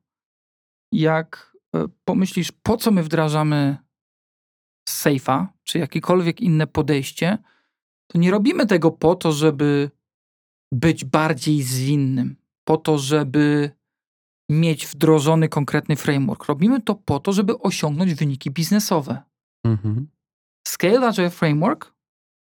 jak 0.92 1.58
e, 1.75 1.86
pomyślisz, 2.06 2.52
po 2.52 2.78
co 2.78 2.92
my 2.92 3.04
wdrażamy 3.04 3.78
safe'a, 4.90 5.46
czy 5.64 5.80
jakiekolwiek 5.80 6.42
inne 6.42 6.68
podejście, 6.68 7.38
to 8.08 8.18
nie 8.18 8.32
robimy 8.32 8.66
tego 8.66 8.92
po 8.92 9.16
to, 9.16 9.32
żeby 9.32 9.92
być 10.75 11.05
bardziej 11.05 11.63
zwinnym, 11.63 12.36
po 12.63 12.77
to, 12.77 12.98
żeby 12.98 13.72
mieć 14.50 14.88
wdrożony 14.88 15.50
konkretny 15.50 15.96
framework. 15.96 16.46
Robimy 16.46 16.82
to 16.82 16.96
po 16.96 17.20
to, 17.20 17.34
żeby 17.34 17.60
osiągnąć 17.60 18.13
wyniki 18.13 18.51
biznesowe. 18.51 19.22
Mhm. 19.65 20.08
Scaled 20.67 21.03
Agile 21.03 21.29
Framework 21.29 21.94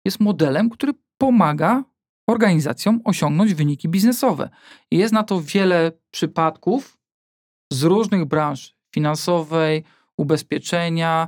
jest 0.05 0.19
modelem, 0.19 0.69
który 0.69 0.93
pomaga 1.17 1.83
organizacjom 2.29 3.01
osiągnąć 3.03 3.53
wyniki 3.53 3.89
biznesowe. 3.89 4.49
Jest 4.91 5.13
na 5.13 5.23
to 5.23 5.41
wiele 5.41 5.91
przypadków 6.11 6.97
z 7.73 7.83
różnych 7.83 8.25
branż 8.25 8.75
finansowej, 8.93 9.83
ubezpieczenia, 10.17 11.27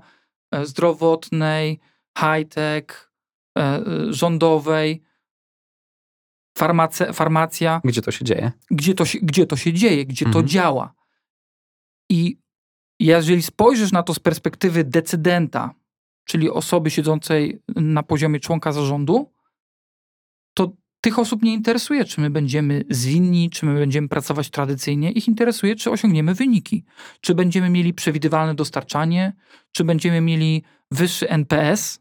e, 0.52 0.66
zdrowotnej, 0.66 1.80
high-tech, 2.18 3.12
e, 3.58 3.62
e, 3.62 3.84
rządowej, 4.14 5.04
farmace, 6.66 7.14
farmacja, 7.14 7.82
Gdzie 7.84 8.02
to 8.02 8.12
się 8.12 8.26
dzieje? 8.26 8.52
gdzie 8.72 8.94
to 8.94 9.06
się, 9.06 9.20
gdzie 9.22 9.46
to 9.48 9.56
się 9.56 9.74
dzieje, 9.74 10.06
gdzie 10.06 10.26
to 10.26 10.30
Mhm. 10.30 10.48
działa. 10.48 10.94
I 12.10 12.38
jeżeli 13.00 13.42
spojrzysz 13.42 13.92
na 13.92 14.04
to 14.04 14.14
z 14.14 14.20
perspektywy 14.20 14.84
decydenta, 14.84 15.74
czyli 16.26 16.50
osoby 16.50 16.90
siedzącej 16.92 17.62
na 17.76 18.04
poziomie 18.04 18.40
członka 18.40 18.72
zarządu, 18.72 19.32
to 20.54 20.72
tych 21.02 21.20
osób 21.20 21.42
nie 21.44 21.54
interesuje, 21.54 22.06
czy 22.06 22.22
my 22.22 22.30
będziemy 22.30 22.84
zwinni, 22.90 23.50
czy 23.50 23.66
my 23.66 23.80
będziemy 23.80 24.08
pracować 24.10 24.50
tradycyjnie. 24.50 25.12
Ich 25.12 25.28
interesuje, 25.28 25.76
czy 25.76 25.92
osiągniemy 25.92 26.34
wyniki. 26.34 26.84
Czy 27.22 27.36
będziemy 27.36 27.70
mieli 27.70 27.94
przewidywalne 27.94 28.56
dostarczanie, 28.56 29.34
czy 29.72 29.84
będziemy 29.84 30.22
mieli 30.22 30.64
wyższy 30.92 31.30
NPS, 31.30 32.00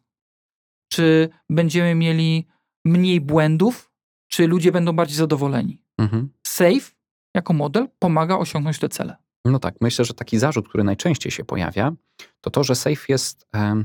czy 0.93 1.29
będziemy 1.51 1.95
mieli 1.95 2.47
mniej 2.85 3.21
błędów, 3.21 3.90
czy 4.31 4.47
ludzie 4.47 4.73
będą 4.73 4.93
bardziej 4.93 5.17
zadowoleni. 5.17 5.83
Mhm. 5.99 6.29
Safe 6.47 6.91
jako 7.35 7.53
model 7.53 7.89
pomaga 7.99 8.37
osiągnąć 8.37 8.79
te 8.79 8.89
cele. 8.89 9.17
No 9.45 9.59
tak, 9.59 9.75
myślę, 9.81 10.05
że 10.05 10.15
taki 10.15 10.39
zarzut, 10.39 10.69
który 10.69 10.85
najczęściej 10.85 11.33
się 11.33 11.45
pojawia, 11.45 11.93
to 12.41 12.51
to, 12.51 12.65
że 12.65 12.75
safe 12.75 13.05
jest 13.09 13.47
em, 13.53 13.85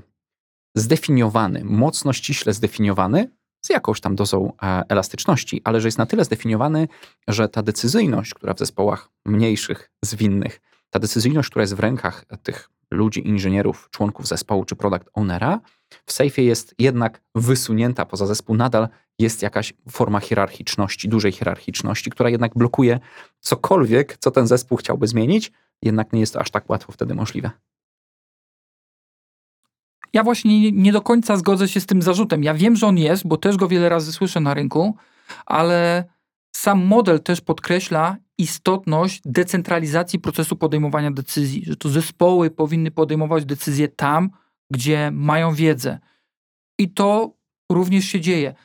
zdefiniowany, 0.76 1.64
mocno 1.64 2.14
ściśle 2.14 2.54
zdefiniowany, 2.54 3.30
z 3.66 3.70
jakąś 3.70 4.02
tam 4.02 4.16
dozą 4.16 4.54
e, 4.64 4.84
elastyczności, 4.90 5.62
ale 5.64 5.82
że 5.82 5.88
jest 5.88 5.98
na 5.98 6.06
tyle 6.06 6.26
zdefiniowany, 6.26 6.88
że 7.28 7.50
ta 7.50 7.64
decyzyjność, 7.64 8.34
która 8.34 8.54
w 8.54 8.60
zespołach 8.60 9.10
mniejszych, 9.26 9.92
zwinnych, 10.02 10.62
ta 10.90 11.00
decyzyjność, 11.00 11.50
która 11.50 11.64
jest 11.64 11.76
w 11.76 11.80
rękach 11.80 12.26
tych 12.44 12.70
ludzi, 12.92 13.28
inżynierów, 13.28 13.90
członków 13.92 14.28
zespołu 14.28 14.66
czy 14.66 14.76
product 14.76 15.10
ownera, 15.14 15.60
w 16.06 16.12
sejfie 16.12 16.44
jest 16.44 16.76
jednak 16.80 17.22
wysunięta 17.36 18.06
poza 18.06 18.26
zespół, 18.26 18.56
nadal 18.56 18.88
jest 19.20 19.42
jakaś 19.42 19.74
forma 19.90 20.20
hierarchiczności, 20.20 21.10
dużej 21.10 21.32
hierarchiczności, 21.32 22.10
która 22.10 22.30
jednak 22.30 22.54
blokuje 22.56 23.00
cokolwiek, 23.40 24.18
co 24.18 24.32
ten 24.32 24.48
zespół 24.48 24.78
chciałby 24.78 25.08
zmienić, 25.08 25.52
jednak 25.82 26.14
nie 26.14 26.20
jest 26.20 26.34
to 26.34 26.40
aż 26.40 26.52
tak 26.52 26.70
łatwo 26.70 26.92
wtedy 26.92 27.16
możliwe. 27.16 27.52
Ja 30.14 30.24
właśnie 30.24 30.72
nie, 30.72 30.92
do 30.92 31.02
końca 31.02 31.38
zgodzę 31.38 31.68
się 31.68 31.80
z 31.80 31.86
tym 31.86 32.02
zarzutem. 32.02 32.44
Ja 32.44 32.54
wiem, 32.54 32.76
że 32.76 32.88
on 32.88 32.98
jest, 32.98 33.28
bo 33.28 33.38
też 33.38 33.58
go 33.58 33.68
wiele 33.68 33.90
razy 33.90 34.12
słyszę 34.12 34.40
na 34.40 34.54
rynku, 34.54 34.96
ale 35.46 36.04
sam 36.56 36.86
model 36.86 37.20
też 37.20 37.42
podkreśla 37.42 38.18
istotność 38.38 39.22
decentralizacji 39.26 40.20
procesu 40.20 40.56
podejmowania 40.56 41.12
decyzji, 41.12 41.66
że 41.66 41.76
to 41.76 41.90
zespoły 41.90 42.50
powinny 42.50 42.92
podejmować 42.92 43.46
decyzje 43.46 43.88
tam, 43.88 44.30
gdzie 44.76 45.12
mają 45.14 45.54
wiedzę. 45.54 46.00
I 46.80 46.90
to 46.90 47.34
również 47.72 48.06
się 48.06 48.22
dzieje. 48.22 48.56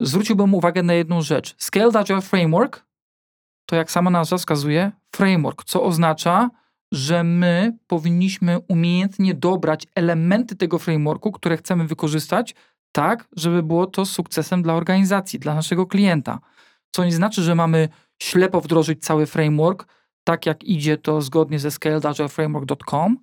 Zwróciłbym 0.00 0.54
uwagę 0.54 0.82
na 0.82 0.94
jedną 0.94 1.22
rzecz. 1.22 1.54
Scaled 1.58 1.96
Agile 1.96 2.20
Framework 2.20 2.84
to, 3.66 3.76
jak 3.76 3.90
sama 3.90 4.10
nazwa 4.10 4.38
wskazuje, 4.38 4.92
framework, 5.14 5.64
co 5.64 5.82
oznacza, 5.82 6.50
że 6.92 7.24
my 7.24 7.78
powinniśmy 7.86 8.58
umiejętnie 8.68 9.34
dobrać 9.34 9.86
elementy 9.94 10.56
tego 10.56 10.78
frameworku, 10.78 11.32
które 11.32 11.56
chcemy 11.56 11.86
wykorzystać, 11.86 12.54
tak, 12.92 13.28
żeby 13.36 13.62
było 13.62 13.86
to 13.86 14.06
sukcesem 14.06 14.62
dla 14.62 14.74
organizacji, 14.74 15.38
dla 15.38 15.54
naszego 15.54 15.86
klienta. 15.86 16.38
Co 16.90 17.04
nie 17.04 17.12
znaczy, 17.12 17.42
że 17.42 17.54
mamy 17.54 17.88
ślepo 18.22 18.60
wdrożyć 18.60 19.04
cały 19.04 19.26
framework, 19.26 19.86
tak 20.24 20.46
jak 20.46 20.64
idzie 20.64 20.98
to 20.98 21.20
zgodnie 21.22 21.58
ze 21.58 21.70
scaledagileframework.com, 21.70 23.18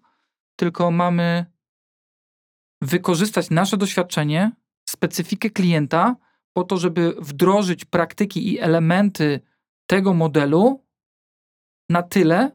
tylko 0.56 0.92
mamy 0.92 1.46
wykorzystać 2.82 3.50
nasze 3.50 3.78
doświadczenie, 3.78 4.52
specyfikę 4.90 5.50
klienta, 5.50 6.16
po 6.54 6.64
to, 6.64 6.78
żeby 6.78 7.14
wdrożyć 7.20 7.86
praktyki 7.86 8.54
i 8.54 8.60
elementy 8.60 9.40
tego 9.90 10.14
modelu 10.14 10.84
na 11.90 12.04
tyle, 12.04 12.52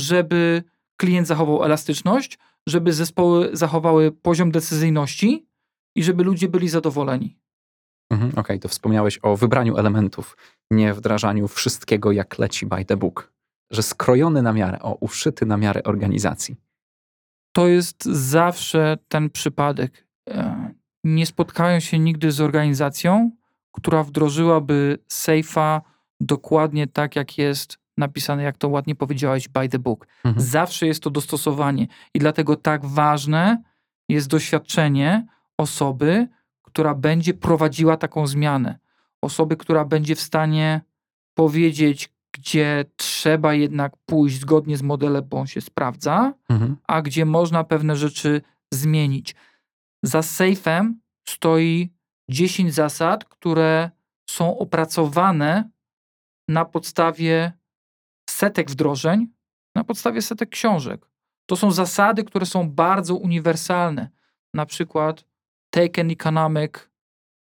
żeby 0.00 0.62
klient 0.96 1.26
zachował 1.26 1.64
elastyczność, 1.64 2.38
żeby 2.68 2.92
zespoły 2.92 3.50
zachowały 3.52 4.12
poziom 4.12 4.50
decyzyjności 4.50 5.46
i 5.96 6.04
żeby 6.04 6.24
ludzie 6.24 6.48
byli 6.48 6.68
zadowoleni. 6.68 7.38
Mhm, 8.10 8.32
Okej, 8.36 8.60
to 8.60 8.68
wspomniałeś 8.68 9.18
o 9.22 9.36
wybraniu 9.36 9.76
elementów, 9.76 10.36
nie 10.70 10.94
wdrażaniu 10.94 11.48
wszystkiego 11.48 12.12
jak 12.12 12.38
leci 12.38 12.66
by 12.66 12.84
the 12.84 12.96
book. 12.96 13.32
Że 13.70 13.82
skrojony 13.82 14.42
na 14.42 14.52
miarę, 14.52 14.78
o, 14.82 14.94
uszyty 14.94 15.46
na 15.46 15.56
miarę 15.56 15.82
organizacji. 15.82 16.56
To 17.54 17.68
jest 17.68 18.04
zawsze 18.04 18.98
ten 19.08 19.30
przypadek. 19.30 20.06
E, 20.30 20.70
Nie 21.04 21.26
spotkałem 21.26 21.80
się 21.80 21.98
nigdy 21.98 22.32
z 22.32 22.40
organizacją, 22.40 23.30
która 23.72 24.02
wdrożyłaby 24.02 24.98
safe'a 25.12 25.80
dokładnie 26.20 26.86
tak, 26.86 27.16
jak 27.16 27.38
jest 27.38 27.78
napisane, 27.98 28.42
jak 28.42 28.58
to 28.58 28.68
ładnie 28.68 28.94
powiedziałeś, 28.94 29.48
by 29.48 29.68
the 29.68 29.78
book. 29.78 30.06
Mhm. 30.24 30.46
Zawsze 30.46 30.86
jest 30.86 31.02
to 31.02 31.10
dostosowanie 31.10 31.86
i 32.14 32.18
dlatego 32.18 32.56
tak 32.56 32.86
ważne 32.86 33.62
jest 34.08 34.28
doświadczenie 34.28 35.26
osoby, 35.58 36.28
która 36.62 36.94
będzie 36.94 37.34
prowadziła 37.34 37.96
taką 37.96 38.26
zmianę. 38.26 38.78
Osoby, 39.22 39.56
która 39.56 39.84
będzie 39.84 40.14
w 40.14 40.20
stanie 40.20 40.80
powiedzieć, 41.34 42.13
gdzie 42.34 42.84
trzeba 42.96 43.54
jednak 43.54 43.92
pójść 44.06 44.40
zgodnie 44.40 44.76
z 44.76 44.82
modelem, 44.82 45.24
bo 45.28 45.38
on 45.40 45.46
się 45.46 45.60
sprawdza, 45.60 46.34
Mhm. 46.48 46.76
a 46.88 47.02
gdzie 47.02 47.24
można 47.24 47.64
pewne 47.64 47.96
rzeczy 47.96 48.42
zmienić. 48.74 49.34
Za 50.02 50.20
safe'em 50.20 50.92
stoi 51.28 51.90
10 52.30 52.74
zasad, 52.74 53.24
które 53.24 53.90
są 54.30 54.58
opracowane 54.58 55.70
na 56.48 56.64
podstawie 56.64 57.52
setek 58.30 58.70
wdrożeń, 58.70 59.28
na 59.76 59.84
podstawie 59.84 60.22
setek 60.22 60.48
książek. 60.50 61.06
To 61.46 61.56
są 61.56 61.70
zasady, 61.70 62.24
które 62.24 62.46
są 62.46 62.70
bardzo 62.70 63.14
uniwersalne. 63.16 64.08
Na 64.54 64.66
przykład 64.66 65.24
take 65.70 66.00
an 66.00 66.10
economic 66.10 66.72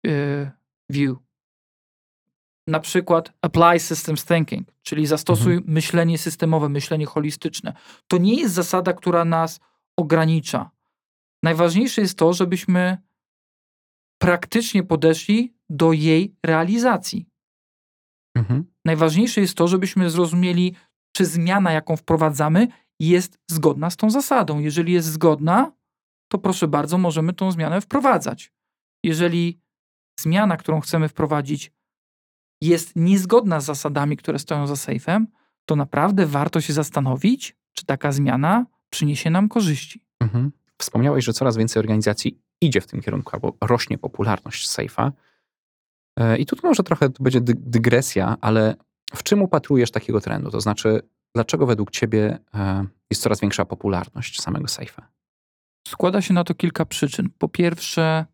y, 0.08 0.52
view. 0.90 1.18
Na 2.70 2.80
przykład 2.80 3.34
apply 3.42 3.80
systems 3.80 4.26
thinking, 4.26 4.72
czyli 4.82 5.08
zastosuj 5.08 5.62
myślenie 5.66 6.18
systemowe, 6.18 6.70
myślenie 6.70 7.06
holistyczne. 7.06 7.74
To 8.08 8.18
nie 8.18 8.36
jest 8.36 8.54
zasada, 8.54 8.94
która 8.94 9.26
nas 9.26 9.60
ogranicza. 9.98 10.72
Najważniejsze 11.44 12.02
jest 12.02 12.18
to, 12.18 12.34
żebyśmy 12.34 12.98
praktycznie 14.22 14.84
podeszli 14.84 15.54
do 15.70 15.94
jej 15.94 16.36
realizacji. 16.46 17.26
Mhm. 18.38 18.66
Najważniejsze 18.86 19.42
jest 19.42 19.56
to, 19.56 19.68
żebyśmy 19.68 20.10
zrozumieli, 20.10 20.76
czy 21.16 21.26
zmiana, 21.26 21.72
jaką 21.72 21.98
wprowadzamy, 21.98 22.68
jest 23.00 23.40
zgodna 23.52 23.90
z 23.90 23.98
tą 23.98 24.10
zasadą. 24.10 24.60
Jeżeli 24.60 24.94
jest 24.94 25.08
zgodna, 25.08 25.72
to 26.32 26.38
proszę 26.38 26.68
bardzo, 26.68 26.98
możemy 26.98 27.34
tą 27.34 27.52
zmianę 27.52 27.82
wprowadzać. 27.82 28.54
Jeżeli 29.04 29.60
zmiana, 30.20 30.58
którą 30.58 30.80
chcemy 30.80 31.10
wprowadzić, 31.10 31.72
jest 32.62 32.96
niezgodna 32.96 33.60
z 33.60 33.66
zasadami, 33.66 34.18
które 34.18 34.40
stoją 34.40 34.68
za 34.68 34.76
sejfem, 34.76 35.28
to 35.66 35.76
naprawdę 35.76 36.26
warto 36.26 36.62
się 36.62 36.74
zastanowić, 36.74 37.56
czy 37.74 37.86
taka 37.86 38.12
zmiana 38.12 38.66
przyniesie 38.90 39.30
nam 39.30 39.50
korzyści. 39.50 40.04
Mhm. 40.20 40.52
Wspomniałeś, 40.78 41.26
że 41.26 41.34
coraz 41.34 41.58
więcej 41.58 41.80
organizacji 41.80 42.40
idzie 42.62 42.82
w 42.82 42.88
tym 42.88 43.02
kierunku, 43.02 43.32
albo 43.34 43.54
rośnie 43.62 43.98
popularność 43.98 44.68
safe'a. 44.70 45.12
E, 46.20 46.38
I 46.38 46.46
tu 46.46 46.56
może 46.64 46.84
trochę 46.84 47.10
będzie 47.20 47.42
dy- 47.42 47.54
dygresja, 47.58 48.38
ale 48.42 48.76
w 49.16 49.24
czym 49.24 49.42
upatrujesz 49.42 49.92
takiego 49.92 50.22
trendu? 50.22 50.52
To 50.52 50.62
znaczy, 50.62 51.02
dlaczego 51.36 51.66
według 51.66 51.92
ciebie 51.92 52.40
e, 52.54 52.86
jest 53.12 53.22
coraz 53.22 53.42
większa 53.42 53.66
popularność 53.66 54.42
samego 54.42 54.66
safe'a? 54.66 55.02
Składa 55.88 56.22
się 56.22 56.34
na 56.34 56.44
to 56.44 56.56
kilka 56.56 56.86
przyczyn. 56.86 57.30
Po 57.38 57.50
pierwsze, 57.50 58.26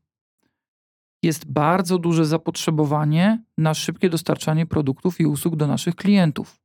jest 1.26 1.52
bardzo 1.52 1.98
duże 1.98 2.26
zapotrzebowanie 2.26 3.44
na 3.58 3.74
szybkie 3.74 4.10
dostarczanie 4.10 4.66
produktów 4.66 5.20
i 5.20 5.26
usług 5.26 5.56
do 5.56 5.68
naszych 5.68 5.96
klientów. 5.96 6.60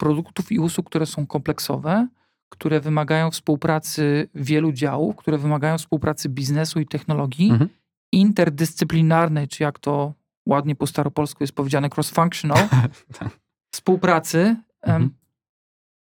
Produktów 0.00 0.52
i 0.52 0.58
usług, 0.58 0.86
które 0.86 1.06
są 1.06 1.26
kompleksowe, 1.26 2.08
które 2.48 2.80
wymagają 2.80 3.30
współpracy 3.30 4.28
wielu 4.34 4.72
działów, 4.72 5.16
które 5.16 5.38
wymagają 5.38 5.78
współpracy 5.78 6.28
biznesu 6.28 6.80
i 6.80 6.86
technologii, 6.86 7.50
Mhm. 7.50 7.70
interdyscyplinarnej, 8.12 9.48
czy 9.48 9.62
jak 9.62 9.78
to 9.78 10.14
ładnie 10.48 10.74
po 10.76 10.86
staropolsku 10.86 11.42
jest 11.42 11.52
powiedziane, 11.52 11.88
cross-functional, 11.88 12.68
Tak. 13.18 13.38
współpracy. 13.74 14.56
Mhm. 14.82 15.10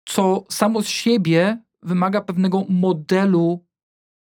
co 0.06 0.46
samo 0.50 0.82
z 0.82 0.88
siebie 0.88 1.58
wymaga 1.84 2.22
pewnego 2.22 2.66
modelu 2.70 3.66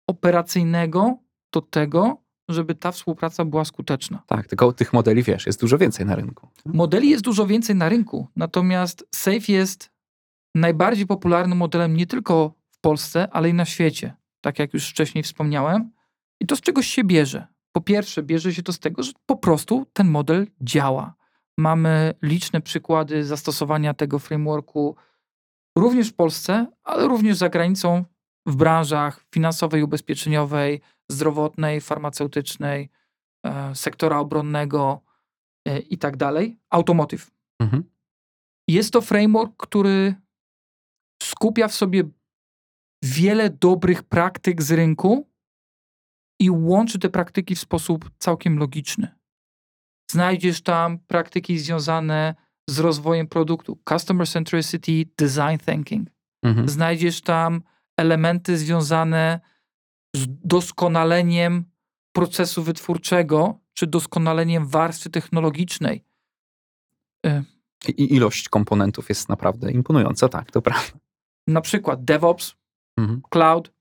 operacyjnego 0.09 1.19
do 1.53 1.61
tego, 1.61 2.23
żeby 2.49 2.75
ta 2.75 2.93
współpraca 2.93 3.45
była 3.45 3.65
skuteczna. 3.65 4.23
Tak, 4.27 4.47
tylko 4.47 4.73
tych 4.73 4.93
modeli, 4.93 5.23
wiesz, 5.23 5.47
jest 5.47 5.61
dużo 5.61 5.79
więcej 5.79 6.07
na 6.07 6.15
rynku. 6.15 6.49
Modeli 6.67 7.11
jest 7.11 7.25
dużo 7.25 7.47
więcej 7.47 7.77
na 7.77 7.89
rynku, 7.89 8.29
natomiast 8.37 9.07
Safe 9.15 9.53
jest 9.53 9.91
najbardziej 10.55 11.07
popularnym 11.07 11.59
modelem 11.59 11.97
nie 11.97 12.07
tylko 12.07 12.55
w 12.71 12.81
Polsce, 12.81 13.29
ale 13.33 13.49
i 13.49 13.55
na 13.55 13.65
świecie, 13.65 14.15
tak 14.41 14.59
jak 14.59 14.75
już 14.75 14.89
wcześniej 14.89 15.25
wspomniałem. 15.25 15.91
I 16.41 16.47
to 16.47 16.57
z 16.57 16.61
czegoś 16.61 16.87
się 16.87 17.05
bierze. 17.05 17.47
Po 17.73 17.81
pierwsze, 17.81 18.23
bierze 18.23 18.55
się 18.55 18.63
to 18.63 18.73
z 18.73 18.79
tego, 18.79 19.03
że 19.03 19.13
po 19.27 19.37
prostu 19.37 19.87
ten 19.93 20.09
model 20.09 20.47
działa. 20.61 21.15
Mamy 21.59 22.15
liczne 22.23 22.61
przykłady 22.61 23.25
zastosowania 23.25 23.95
tego 23.95 24.19
frameworku 24.19 24.97
również 25.79 26.09
w 26.09 26.15
Polsce, 26.15 26.67
ale 26.85 27.09
również 27.09 27.37
za 27.37 27.49
granicą 27.49 28.05
w 28.47 28.57
branżach 28.57 29.25
finansowej, 29.35 29.83
ubezpieczeniowej, 29.83 30.81
zdrowotnej, 31.11 31.81
farmaceutycznej, 31.81 32.91
e, 33.47 33.75
sektora 33.75 34.19
obronnego 34.19 35.01
e, 35.69 35.79
i 35.79 35.99
tak 35.99 36.17
dalej. 36.17 36.59
Automotive. 36.71 37.31
Mhm. 37.61 37.85
Jest 38.69 38.93
to 38.93 39.01
framework, 39.01 39.53
który 39.57 40.15
skupia 41.23 41.69
w 41.69 41.75
sobie 41.75 42.05
wiele 43.05 43.51
dobrych 43.51 44.03
praktyk 44.03 44.63
z 44.63 44.73
rynku 44.73 45.31
i 46.41 46.51
łączy 46.51 46.99
te 46.99 47.11
praktyki 47.11 47.55
w 47.55 47.61
sposób 47.61 48.11
całkiem 48.19 48.59
logiczny. 48.59 49.09
Znajdziesz 50.11 50.63
tam 50.63 50.99
praktyki 50.99 51.59
związane 51.59 52.35
z 52.71 52.79
rozwojem 52.79 53.27
produktu, 53.27 53.79
customer 53.89 54.29
centricity, 54.29 55.13
design 55.19 55.59
thinking. 55.67 56.09
Mhm. 56.45 56.69
Znajdziesz 56.69 57.21
tam 57.21 57.63
elementy 57.97 58.59
związane 58.59 59.41
z 60.15 60.27
doskonaleniem 60.29 61.65
procesu 62.13 62.63
wytwórczego, 62.63 63.59
czy 63.75 63.87
doskonaleniem 63.87 64.67
warstwy 64.67 65.11
technologicznej. 65.11 66.05
I 67.89 68.15
ilość 68.15 68.49
komponentów 68.49 69.09
jest 69.09 69.29
naprawdę 69.29 69.73
imponująca, 69.73 70.29
tak, 70.29 70.51
to 70.51 70.63
prawda. 70.63 70.99
Na 71.49 71.61
przykład 71.61 72.05
DevOps, 72.05 72.55
Mhm. 72.99 73.23
Cloud, 73.31 73.73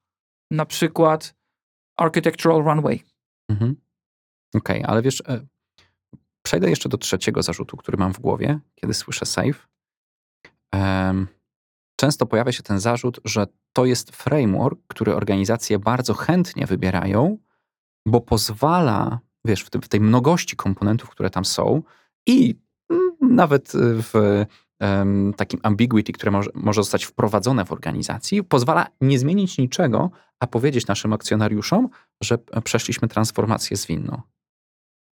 na 0.52 0.66
przykład 0.66 1.36
Architectural 1.98 2.64
Runway. 2.64 3.04
Mhm. 3.50 3.76
Okej, 4.56 4.84
ale 4.84 5.02
wiesz, 5.02 5.24
e, 5.28 5.48
przejdę 6.46 6.70
jeszcze 6.70 6.90
do 6.90 6.98
trzeciego 6.98 7.44
zarzutu, 7.44 7.78
który 7.78 7.98
mam 7.98 8.14
w 8.14 8.20
głowie, 8.20 8.60
kiedy 8.76 8.94
słyszę 8.94 9.26
safe. 9.26 9.68
Em, 10.72 11.28
Często 11.96 12.26
pojawia 12.26 12.52
się 12.52 12.64
ten 12.64 12.80
zarzut, 12.80 13.20
że 13.26 13.48
to 13.74 13.86
jest 13.86 14.16
framework, 14.16 14.80
który 14.88 15.16
organizacje 15.16 15.80
bardzo 15.80 16.14
chętnie 16.14 16.66
wybierają, 16.66 17.38
bo 18.08 18.22
pozwala, 18.22 19.20
wiesz, 19.46 19.64
w, 19.64 19.88
tej 19.88 20.02
mnogości 20.02 20.56
komponentów, 20.56 21.10
które 21.10 21.30
tam 21.30 21.46
są 21.46 21.84
i 22.28 22.56
mm, 22.90 23.36
nawet 23.36 23.72
w 23.76 24.46
takim 25.38 25.60
ambiguity, 25.64 26.14
które 26.14 26.32
może, 26.32 26.50
może 26.54 26.82
zostać 26.82 27.06
wprowadzone 27.06 27.66
w 27.66 27.72
organizacji, 27.72 28.44
pozwala 28.44 28.88
nie 29.02 29.20
zmienić 29.20 29.58
niczego, 29.58 30.12
a 30.40 30.48
powiedzieć 30.48 30.88
naszym 30.88 31.14
akcjonariuszom, 31.14 31.90
że 32.24 32.38
przeszliśmy 32.64 33.08
transformację 33.08 33.78
zwinną. 33.78 34.22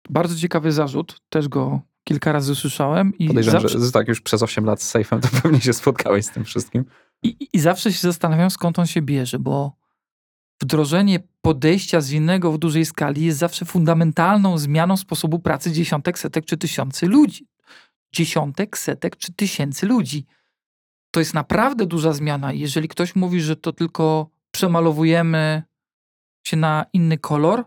Bardzo 0.09 0.35
ciekawy 0.35 0.71
zarzut, 0.71 1.21
też 1.29 1.47
go 1.47 1.81
kilka 2.07 2.31
razy 2.31 2.55
słyszałem. 2.55 3.17
I 3.17 3.27
Podejrzewam, 3.27 3.61
zawsze, 3.61 3.79
że 3.79 3.91
tak 3.91 4.07
już 4.07 4.21
przez 4.21 4.43
8 4.43 4.65
lat 4.65 4.81
z 4.81 4.95
Safe'em 4.95 5.19
to 5.19 5.27
pewnie 5.41 5.61
się 5.61 5.73
spotkałeś 5.73 6.25
z 6.25 6.29
tym 6.29 6.45
wszystkim. 6.45 6.85
i, 7.23 7.47
I 7.53 7.59
zawsze 7.59 7.93
się 7.93 7.99
zastanawiam, 7.99 8.49
skąd 8.49 8.79
on 8.79 8.87
się 8.87 9.01
bierze, 9.01 9.39
bo 9.39 9.75
wdrożenie 10.61 11.19
podejścia 11.41 12.01
zwinnego 12.01 12.51
w 12.51 12.57
dużej 12.57 12.85
skali 12.85 13.25
jest 13.25 13.39
zawsze 13.39 13.65
fundamentalną 13.65 14.57
zmianą 14.57 14.97
sposobu 14.97 15.39
pracy 15.39 15.71
dziesiątek, 15.71 16.19
setek 16.19 16.45
czy 16.45 16.57
tysięcy 16.57 17.07
ludzi. 17.07 17.47
Dziesiątek, 18.13 18.77
setek 18.77 19.17
czy 19.17 19.33
tysięcy 19.33 19.85
ludzi. 19.85 20.25
To 21.11 21.19
jest 21.19 21.33
naprawdę 21.33 21.85
duża 21.85 22.13
zmiana. 22.13 22.53
Jeżeli 22.53 22.87
ktoś 22.87 23.15
mówi, 23.15 23.41
że 23.41 23.55
to 23.55 23.73
tylko 23.73 24.29
przemalowujemy 24.51 25.63
się 26.47 26.57
na 26.57 26.85
inny 26.93 27.17
kolor, 27.17 27.63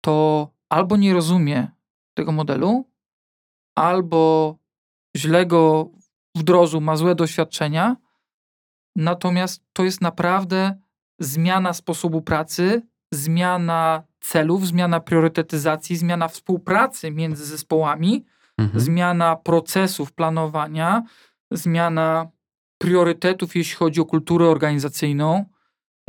to 0.00 0.50
albo 0.68 0.96
nie 0.96 1.14
rozumie 1.14 1.68
tego 2.14 2.32
modelu, 2.32 2.88
albo 3.76 4.54
źle 5.16 5.46
go 5.46 5.90
wdrożył, 6.36 6.80
ma 6.80 6.96
złe 6.96 7.14
doświadczenia. 7.14 7.96
Natomiast 8.96 9.62
to 9.72 9.84
jest 9.84 10.00
naprawdę 10.00 10.76
zmiana 11.20 11.72
sposobu 11.72 12.22
pracy, 12.22 12.82
zmiana 13.12 14.02
celów, 14.20 14.66
zmiana 14.66 15.00
priorytetyzacji, 15.00 15.96
zmiana 15.96 16.28
współpracy 16.28 17.10
między 17.10 17.44
zespołami, 17.46 18.24
Mhm. 18.58 18.80
zmiana 18.80 19.36
procesów 19.36 20.12
planowania, 20.12 21.02
zmiana 21.50 22.30
priorytetów, 22.78 23.56
jeśli 23.56 23.76
chodzi 23.76 24.00
o 24.00 24.04
kulturę 24.04 24.46
organizacyjną, 24.48 25.44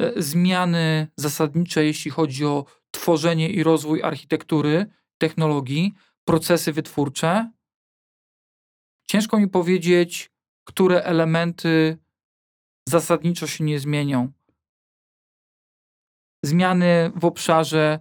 e, 0.01 0.21
zmiany 0.21 1.07
zasadnicze, 1.17 1.85
jeśli 1.85 2.11
chodzi 2.11 2.45
o 2.45 2.65
tworzenie 2.91 3.49
i 3.49 3.63
rozwój 3.63 4.03
architektury, 4.03 4.85
technologii, 5.17 5.93
procesy 6.25 6.73
wytwórcze. 6.73 7.51
Ciężko 9.09 9.39
mi 9.39 9.47
powiedzieć, 9.47 10.31
które 10.67 11.03
elementy 11.03 11.97
zasadniczo 12.89 13.47
się 13.47 13.63
nie 13.63 13.79
zmienią. 13.79 14.31
Zmiany 16.45 17.11
w 17.15 17.25
obszarze 17.25 17.99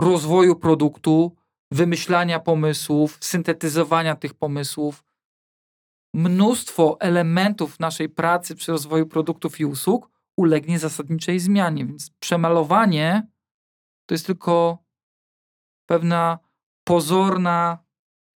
rozwoju 0.00 0.56
produktu, 0.56 1.36
wymyślania 1.70 2.40
pomysłów, 2.40 3.18
syntetyzowania 3.20 4.16
tych 4.16 4.34
pomysłów. 4.34 5.04
Mnóstwo 6.14 6.96
elementów 7.00 7.80
naszej 7.80 8.08
pracy 8.08 8.54
przy 8.54 8.72
rozwoju 8.72 9.06
produktów 9.06 9.60
i 9.60 9.64
usług 9.64 10.10
ulegnie 10.36 10.78
zasadniczej 10.78 11.40
zmianie, 11.40 11.86
więc 11.86 12.10
przemalowanie 12.10 13.26
to 14.06 14.14
jest 14.14 14.26
tylko 14.26 14.78
pewna 15.86 16.38
pozorna 16.84 17.78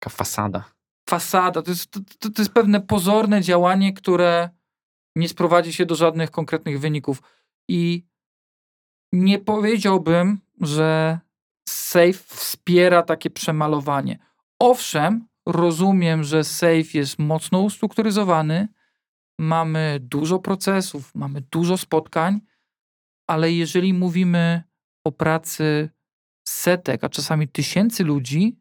Taka 0.00 0.16
fasada. 0.16 0.73
Fasada, 1.08 1.62
to 1.62 1.70
jest, 1.70 1.90
to, 1.90 2.00
to, 2.30 2.42
jest 2.42 2.52
pewne 2.52 2.80
pozorne 2.80 3.42
działanie, 3.42 3.92
które 3.92 4.50
nie 5.16 5.28
sprowadzi 5.28 5.72
się 5.72 5.86
do 5.86 5.94
żadnych 5.94 6.30
konkretnych 6.30 6.80
wyników. 6.80 7.22
I 7.68 8.06
nie 9.12 9.38
powiedziałbym, 9.38 10.40
że 10.60 11.18
Safe 11.68 12.12
wspiera 12.12 13.02
takie 13.02 13.30
przemalowanie. 13.30 14.18
Owszem, 14.58 15.28
rozumiem, 15.46 16.24
że 16.24 16.44
Safe 16.44 16.90
jest 16.94 17.18
mocno 17.18 17.60
ustrukturyzowany, 17.60 18.68
mamy 19.38 19.98
dużo 20.00 20.38
procesów, 20.38 21.14
mamy 21.14 21.40
dużo 21.40 21.78
spotkań, 21.78 22.40
ale 23.26 23.52
jeżeli 23.52 23.94
mówimy 23.94 24.62
o 25.04 25.12
pracy 25.12 25.90
setek, 26.48 27.04
a 27.04 27.08
czasami 27.08 27.48
tysięcy 27.48 28.04
ludzi, 28.04 28.56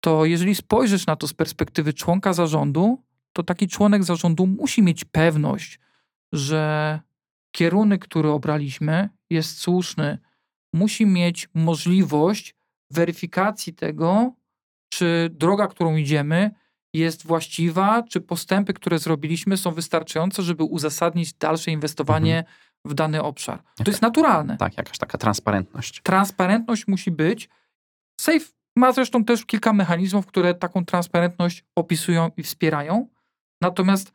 to 0.00 0.24
jeżeli 0.24 0.54
spojrzysz 0.54 1.06
na 1.06 1.16
to 1.16 1.28
z 1.28 1.34
perspektywy 1.34 1.92
członka 1.92 2.32
zarządu, 2.32 3.02
to 3.32 3.42
taki 3.42 3.68
członek 3.68 4.04
zarządu 4.04 4.46
musi 4.46 4.82
mieć 4.82 5.04
pewność, 5.04 5.80
że 6.32 7.00
kierunek, 7.52 8.04
który 8.04 8.30
obraliśmy, 8.30 9.08
jest 9.30 9.58
słuszny. 9.58 10.18
Musi 10.72 11.06
mieć 11.06 11.48
możliwość 11.54 12.54
weryfikacji 12.90 13.74
tego, 13.74 14.32
czy 14.88 15.30
droga, 15.32 15.66
którą 15.66 15.96
idziemy, 15.96 16.50
jest 16.94 17.26
właściwa, 17.26 18.02
czy 18.02 18.20
postępy, 18.20 18.72
które 18.72 18.98
zrobiliśmy, 18.98 19.56
są 19.56 19.70
wystarczające, 19.70 20.42
żeby 20.42 20.64
uzasadnić 20.64 21.32
dalsze 21.32 21.70
inwestowanie 21.70 22.44
w 22.84 22.94
dany 22.94 23.22
obszar. 23.22 23.62
To 23.76 23.90
jest 23.90 24.02
naturalne. 24.02 24.56
Tak, 24.56 24.76
jakaś 24.76 24.98
taka 24.98 25.18
transparentność. 25.18 26.00
Transparentność 26.02 26.86
musi 26.86 27.10
być. 27.10 27.48
Safe 28.20 28.46
ma 28.76 28.92
zresztą 28.92 29.24
też 29.24 29.46
kilka 29.46 29.72
mechanizmów, 29.72 30.26
które 30.26 30.54
taką 30.54 30.84
transparentność 30.84 31.64
opisują 31.76 32.30
i 32.36 32.42
wspierają. 32.42 33.08
Natomiast 33.60 34.12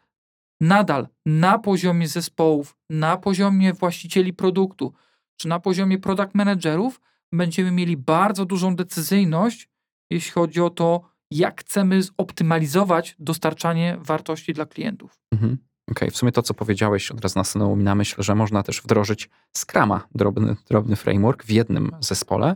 nadal 0.61 1.07
na 1.25 1.59
poziomie 1.59 2.07
zespołów, 2.07 2.77
na 2.89 3.17
poziomie 3.17 3.73
właścicieli 3.73 4.33
produktu, 4.33 4.93
czy 5.37 5.47
na 5.47 5.59
poziomie 5.59 5.97
product 5.99 6.35
managerów 6.35 7.01
będziemy 7.33 7.71
mieli 7.71 7.97
bardzo 7.97 8.45
dużą 8.45 8.75
decyzyjność, 8.75 9.69
jeśli 10.09 10.31
chodzi 10.31 10.61
o 10.61 10.69
to, 10.69 11.01
jak 11.31 11.61
chcemy 11.61 12.03
zoptymalizować 12.03 13.15
dostarczanie 13.19 13.97
wartości 13.99 14.53
dla 14.53 14.65
klientów. 14.65 15.19
Mhm. 15.33 15.57
Okej, 15.91 16.11
w 16.11 16.17
sumie 16.17 16.31
to, 16.31 16.41
co 16.41 16.53
powiedziałeś, 16.53 17.11
od 17.11 17.21
razu 17.21 17.39
nasunęło 17.39 17.75
mi 17.75 17.83
na 17.83 17.95
myśl, 17.95 18.21
że 18.23 18.35
można 18.35 18.63
też 18.63 18.81
wdrożyć 18.81 19.29
Scrama, 19.57 20.07
drobny, 20.15 20.55
drobny 20.69 20.95
framework 20.95 21.43
w 21.43 21.49
jednym 21.49 21.91
zespole, 21.99 22.55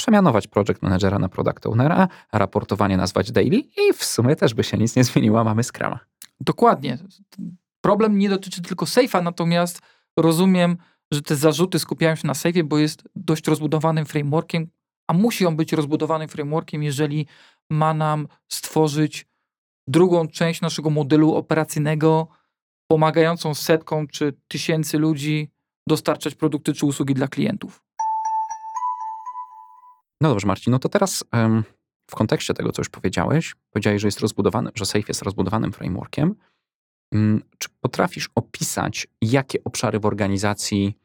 przemianować 0.00 0.46
project 0.46 0.82
managera 0.82 1.18
na 1.18 1.28
product 1.28 1.66
ownera, 1.66 2.08
raportowanie 2.32 2.96
nazwać 2.96 3.32
daily 3.32 3.56
i 3.56 3.92
w 3.94 4.04
sumie 4.04 4.36
też 4.36 4.54
by 4.54 4.64
się 4.64 4.78
nic 4.78 4.96
nie 4.96 5.04
zmieniło, 5.04 5.44
mamy 5.44 5.62
Scrama. 5.64 5.98
Dokładnie. 6.40 6.98
problem 7.80 8.18
nie 8.18 8.28
dotyczy 8.28 8.62
tylko 8.62 8.84
safe'a, 8.86 9.22
natomiast 9.22 9.80
rozumiem, 10.16 10.76
że 11.12 11.22
te 11.22 11.36
zarzuty 11.36 11.78
skupiają 11.78 12.16
się 12.16 12.26
na 12.26 12.32
safe'ie, 12.32 12.62
bo 12.62 12.78
jest 12.78 13.02
dość 13.16 13.46
rozbudowanym 13.46 14.06
frameworkiem, 14.06 14.66
a 15.08 15.12
musi 15.12 15.46
on 15.46 15.56
być 15.56 15.72
rozbudowanym 15.72 16.28
frameworkiem, 16.28 16.82
jeżeli 16.82 17.26
ma 17.70 17.94
nam 17.94 18.28
stworzyć 18.48 19.26
drugą 19.88 20.28
część 20.28 20.60
naszego 20.60 20.90
modelu 20.90 21.34
operacyjnego, 21.34 22.28
pomagającą 22.90 23.54
setkom 23.54 24.06
czy 24.08 24.32
tysięcy 24.48 24.98
ludzi 24.98 25.50
dostarczać 25.86 26.34
produkty 26.34 26.72
czy 26.72 26.86
usługi 26.86 27.14
dla 27.14 27.28
klientów. 27.28 27.82
No 30.20 30.28
dobrze, 30.28 30.46
Marcin, 30.46 30.70
no 30.70 30.78
to 30.78 30.88
teraz 30.88 31.24
em, 31.32 31.64
w 32.10 32.14
kontekście 32.14 32.54
tego, 32.54 32.72
co 32.72 32.80
już 32.80 32.88
powiedziałeś, 32.88 33.54
powiedziałeś, 33.70 34.02
że 34.02 34.08
jest 34.08 34.20
rozbudowany, 34.20 34.70
że 34.74 34.86
Safe 34.86 35.04
jest 35.08 35.22
rozbudowanym 35.22 35.72
frameworkiem. 35.72 36.34
Mm, 37.14 37.42
Czy 37.58 37.68
potrafisz 37.80 38.30
opisać, 38.34 39.06
jakie 39.22 39.64
obszary 39.64 40.00
w 40.00 40.06
organizacji 40.06 40.98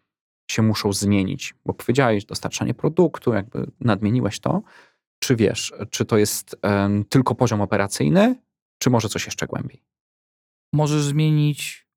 się 0.52 0.62
muszą 0.62 0.94
zmienić? 0.94 1.56
Bo 1.66 1.74
powiedziałeś 1.74 2.26
dostarczanie 2.26 2.74
produktu, 2.74 3.34
jakby 3.34 3.72
nadmieniłeś 3.80 4.40
to. 4.40 4.62
Czy 5.20 5.36
wiesz, 5.36 5.74
czy 5.90 6.06
to 6.06 6.18
jest 6.18 6.56
em, 6.62 7.06
tylko 7.06 7.36
poziom 7.36 7.62
operacyjny, 7.62 8.36
czy 8.80 8.90
może 8.90 9.10
coś 9.10 9.26
jeszcze 9.26 9.48
głębiej? 9.48 9.84
Możesz 10.74 11.04
zmienić 11.04 11.88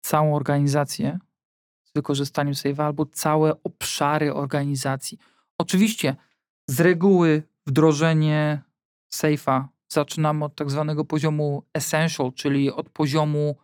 całą 0.00 0.36
organizację 0.36 1.18
z 1.84 1.92
wykorzystaniem 1.92 2.54
Save'a 2.54 2.82
albo 2.82 3.06
całe 3.06 3.62
obszary 3.62 4.34
organizacji. 4.34 5.18
Oczywiście 5.58 6.16
z 6.70 6.80
reguły 6.80 7.42
wdrożenie 7.66 8.62
Safe'a 9.14 9.64
zaczynamy 9.88 10.44
od 10.44 10.54
tak 10.54 10.70
zwanego 10.70 11.04
poziomu 11.04 11.62
essential, 11.74 12.32
czyli 12.32 12.72
od 12.72 12.90
poziomu 12.90 13.56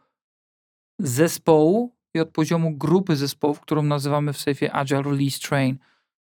zespołu 0.99 1.97
i 2.15 2.21
od 2.21 2.31
poziomu 2.31 2.77
grupy 2.77 3.17
zespołów, 3.17 3.61
którą 3.61 3.83
nazywamy 3.83 4.33
w 4.33 4.37
Safe'ie 4.37 4.69
Agile 4.73 5.03
Release 5.03 5.41
Train. 5.41 5.79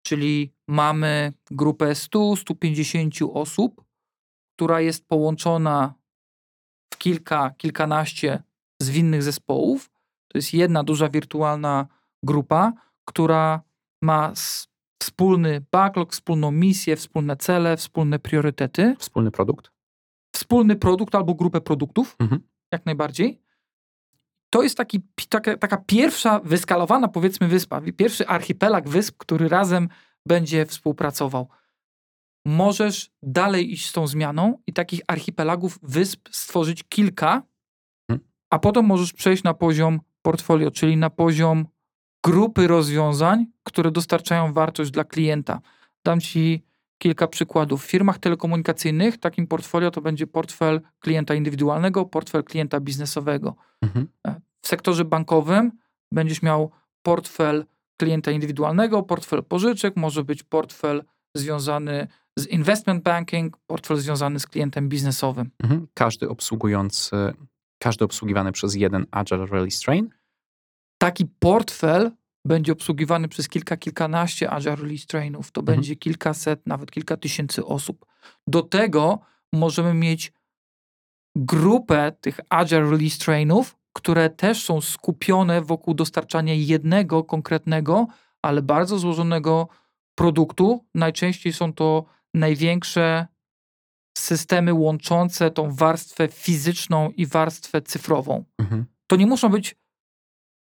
Czyli 0.06 0.54
mamy 0.67 1.34
grupę 1.52 1.86
100-150 1.86 3.30
osób, 3.34 3.84
która 4.56 4.82
jest 4.82 5.08
połączona 5.08 5.93
w 6.93 6.98
kilka, 6.98 7.50
kilkanaście 7.58 8.43
zwinnych 8.82 9.24
zespołów. 9.24 9.89
To 10.28 10.38
jest 10.38 10.54
jedna 10.54 10.84
duża 10.84 11.10
wirtualna 11.10 11.88
grupa, 12.24 12.74
która 13.06 13.62
ma 14.02 14.34
wspólny 15.21 15.65
backlog, 15.71 16.12
wspólną 16.13 16.51
misję, 16.51 16.95
wspólne 16.95 17.38
cele, 17.38 17.77
wspólne 17.77 18.19
priorytety, 18.19 18.95
Wspólny 18.99 19.32
produkt? 19.32 19.71
wspólny 20.36 20.75
produkt 20.75 21.15
albo 21.15 21.34
grupę 21.34 21.62
produktów, 21.62 22.15
Mhm. 22.19 22.41
jak 22.71 22.86
najbardziej. 22.86 23.41
To 24.49 24.63
jest 24.63 24.77
taki, 24.77 25.01
taka, 25.30 25.58
taka 25.58 25.77
pierwsza 25.77 26.39
wyskalowana, 26.39 27.08
powiedzmy, 27.08 27.47
wyspa, 27.47 27.82
pierwszy 27.97 28.27
archipelag 28.27 28.89
wysp, 28.89 29.15
który 29.17 29.49
razem 29.49 29.89
będzie 30.25 30.65
współpracował. 30.65 31.49
Możesz 32.45 33.12
dalej 33.23 33.71
iść 33.73 33.89
z 33.89 33.93
tą 33.93 34.08
zmianą 34.08 34.60
i 34.67 34.73
takich 34.73 35.01
archipelagów 35.08 35.80
wysp 35.84 36.30
stworzyć 36.32 36.84
kilka, 36.84 37.43
Mhm. 38.10 38.27
a 38.49 38.60
potem 38.60 38.86
możesz 38.86 39.13
przejść 39.13 39.43
na 39.43 39.53
poziom 39.53 39.99
portfolio, 40.21 40.71
czyli 40.71 40.97
na 40.97 41.10
poziom 41.10 41.65
grupy 42.32 42.68
rozwiązań, 42.68 43.46
które 43.63 43.92
dostarczają 43.92 44.54
wartość 44.54 44.92
dla 44.92 45.04
klienta. 45.04 45.62
Dam 46.06 46.20
ci 46.22 46.63
kilka 46.98 47.28
przykładów. 47.28 47.84
W 47.84 47.90
firmach 47.90 48.18
telekomunikacyjnych 48.18 49.18
takim 49.18 49.48
portfolio 49.48 49.92
to 49.92 50.02
będzie 50.02 50.28
portfel 50.28 50.82
klienta 51.00 51.36
indywidualnego, 51.36 52.06
portfel 52.06 52.44
klienta 52.44 52.80
biznesowego. 52.80 53.56
Mhm. 53.82 54.08
W 54.62 54.68
sektorze 54.68 55.06
bankowym 55.06 55.72
będziesz 56.12 56.42
miał 56.42 56.72
portfel 57.02 57.66
klienta 57.98 58.32
indywidualnego, 58.32 59.04
portfel 59.04 59.44
pożyczek, 59.44 59.96
może 59.96 60.24
być 60.24 60.44
portfel 60.44 61.04
związany 61.36 62.08
z 62.40 62.48
investment 62.48 63.04
banking, 63.04 63.58
portfel 63.68 63.98
związany 63.98 64.40
z 64.40 64.48
klientem 64.48 64.90
biznesowym. 64.90 65.52
Mhm. 65.63 65.88
Każdy 65.94 66.30
obsługujący, 66.30 67.34
każdy 67.80 68.06
obsługiwany 68.06 68.52
przez 68.52 68.76
jeden 68.76 69.06
Agile 69.12 69.46
Release 69.46 69.80
Train? 69.80 70.10
Taki 70.98 71.26
portfel 71.40 72.12
będzie 72.46 72.72
obsługiwany 72.72 73.28
przez 73.28 73.50
kilka, 73.50 73.78
kilkanaście 73.78 74.50
Agile 74.50 74.76
Release 74.76 75.06
Trainów. 75.08 75.52
To 75.52 75.62
Mhm. 75.62 75.76
będzie 75.78 75.96
kilkaset, 75.96 76.68
nawet 76.68 76.92
kilka 76.92 77.18
tysięcy 77.18 77.66
osób. 77.66 78.06
Do 78.48 78.62
tego 78.62 79.20
możemy 79.54 79.94
mieć 79.94 80.34
grupę 81.36 82.12
tych 82.22 82.40
Agile 82.50 82.82
Release 82.92 83.18
Trainów, 83.18 83.78
które 83.94 84.30
też 84.30 84.64
są 84.66 84.82
skupione 84.82 85.62
wokół 85.62 85.94
dostarczania 85.94 86.54
jednego 86.54 87.24
konkretnego, 87.24 88.08
ale 88.42 88.62
bardzo 88.62 89.00
złożonego 89.00 89.68
produktu. 90.16 90.86
Najczęściej 90.96 91.54
są 91.54 91.74
to 91.74 92.06
największe 92.34 93.28
systemy 94.18 94.74
łączące 94.74 95.52
tą 95.52 95.72
warstwę 95.76 96.28
fizyczną 96.28 97.10
i 97.12 97.26
warstwę 97.26 97.82
cyfrową 97.82 98.44
Mhm. 98.60 98.86
to 99.08 99.16
nie 99.16 99.28
muszą 99.28 99.50
być 99.50 99.76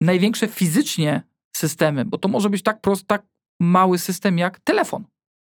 największe 0.01 0.47
fizycznie 0.47 1.23
systemy, 1.55 2.05
bo 2.05 2.17
to 2.17 2.27
może 2.29 2.49
być 2.49 2.63
tak 2.63 2.81
prosty, 2.81 3.05
tak 3.05 3.23
mały 3.59 3.99
system 3.99 4.37
jak 4.37 4.59
telefon, 4.59 5.05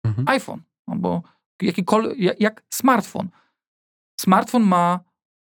Mhm. 0.06 0.28
iPhone, 0.28 0.62
albo 0.88 1.22
jakikolwiek, 1.62 2.18
jak, 2.20 2.40
jak 2.42 2.64
smartfon. 2.74 3.30
Smartfon 4.20 4.64
ma 4.64 5.00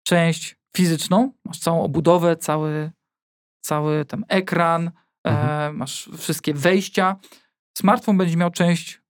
część 0.07 0.55
fizyczną, 0.77 1.31
masz 1.45 1.59
całą 1.59 1.83
obudowę, 1.83 2.35
cały, 2.35 2.91
cały 3.65 4.05
tam 4.05 4.25
ekran, 4.27 4.87
e, 4.87 5.29
Mhm. 5.29 5.77
masz 5.77 6.09
wszystkie 6.17 6.53
wejścia. 6.53 7.15
Smartfon 7.77 8.17
będzie 8.17 8.37
miał 8.37 8.51
część 8.51 9.01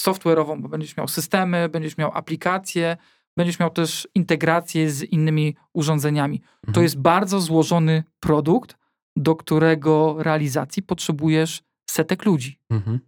software'ową, 0.00 0.60
bo 0.60 0.68
będziesz 0.68 0.96
miał 0.96 1.08
systemy, 1.08 1.68
będziesz 1.68 1.96
miał 1.96 2.10
aplikacje, 2.14 2.96
będziesz 3.36 3.58
miał 3.58 3.70
też 3.70 4.08
integrację 4.14 4.90
z 4.90 5.02
innymi 5.02 5.56
urządzeniami. 5.74 6.40
To 6.40 6.68
Mhm. 6.68 6.82
jest 6.84 6.98
bardzo 7.00 7.40
złożony 7.40 8.04
produkt, 8.20 8.76
do 9.16 9.36
którego 9.36 10.16
realizacji 10.18 10.82
potrzebujesz 10.82 11.62
setek 11.90 12.24
ludzi. 12.24 12.58
Mhm. 12.70 13.00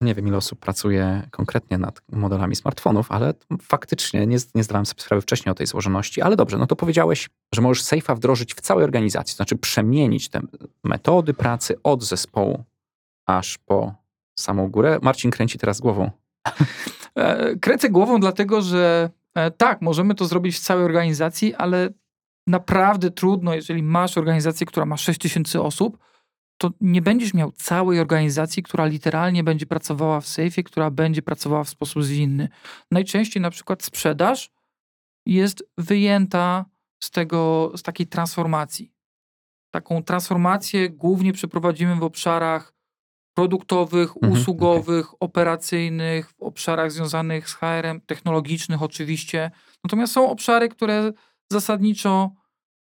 Nie 0.00 0.14
wiem, 0.14 0.28
ile 0.28 0.36
osób 0.36 0.58
pracuje 0.58 1.28
konkretnie 1.30 1.78
nad 1.78 2.02
modelami 2.12 2.56
smartfonów, 2.56 3.12
ale 3.12 3.34
faktycznie 3.62 4.26
nie, 4.26 4.36
nie 4.54 4.64
zdawałem 4.64 4.86
sobie 4.86 5.02
sprawy 5.02 5.20
wcześniej 5.22 5.50
o 5.50 5.54
tej 5.54 5.66
złożoności. 5.66 6.22
Ale 6.22 6.36
dobrze, 6.36 6.58
no 6.58 6.66
to 6.66 6.76
powiedziałeś, 6.76 7.28
że 7.54 7.62
możesz 7.62 7.84
Safe'a 7.84 8.16
wdrożyć 8.16 8.54
w 8.54 8.60
całej 8.60 8.84
organizacji, 8.84 9.32
to 9.32 9.36
znaczy 9.36 9.56
przemienić 9.56 10.28
te 10.28 10.40
metody 10.84 11.34
pracy 11.34 11.82
od 11.82 12.04
zespołu 12.04 12.64
aż 13.26 13.58
po 13.58 13.94
samą 14.38 14.70
górę. 14.70 14.98
Marcin 15.02 15.30
kręci 15.30 15.58
teraz 15.58 15.80
głową. 15.80 16.10
E, 17.14 17.56
Kręcę 17.56 17.90
głową, 17.90 18.20
dlatego 18.20 18.62
że 18.62 19.10
e, 19.34 19.50
tak, 19.50 19.82
możemy 19.82 20.14
to 20.14 20.24
zrobić 20.24 20.56
w 20.56 20.60
całej 20.60 20.84
organizacji, 20.84 21.54
ale 21.54 21.88
naprawdę 22.48 23.10
trudno, 23.10 23.54
jeżeli 23.54 23.82
masz 23.82 24.18
organizację, 24.18 24.66
która 24.66 24.86
ma 24.86 24.96
6 24.96 25.20
tysięcy 25.20 25.62
osób, 25.62 25.98
to 26.58 26.70
nie 26.80 27.02
będziesz 27.02 27.34
miał 27.34 27.52
całej 27.52 28.00
organizacji, 28.00 28.62
która 28.62 28.86
literalnie 28.86 29.44
będzie 29.44 29.66
pracowała 29.66 30.20
w 30.20 30.28
sejfie, 30.28 30.62
która 30.62 30.90
będzie 30.90 31.22
pracowała 31.22 31.64
w 31.64 31.68
sposób 31.68 32.04
zwinny. 32.04 32.48
Najczęściej 32.90 33.42
na 33.42 33.50
przykład 33.50 33.82
sprzedaż 33.82 34.50
jest 35.26 35.64
wyjęta 35.78 36.64
z 37.02 37.10
tego, 37.10 37.72
z 37.76 37.82
takiej 37.82 38.06
transformacji. 38.06 38.92
Taką 39.70 40.02
transformację 40.02 40.90
głównie 40.90 41.32
przeprowadzimy 41.32 41.96
w 41.96 42.02
obszarach 42.02 42.74
produktowych, 43.34 44.16
Mhm, 44.16 44.32
usługowych, 44.32 45.22
operacyjnych, 45.22 46.30
w 46.30 46.42
obszarach 46.42 46.92
związanych 46.92 47.48
z 47.48 47.54
HR-em, 47.54 48.00
technologicznych 48.00 48.82
oczywiście. 48.82 49.50
Natomiast 49.84 50.12
są 50.12 50.30
obszary, 50.30 50.68
które 50.68 51.12
zasadniczo 51.52 52.30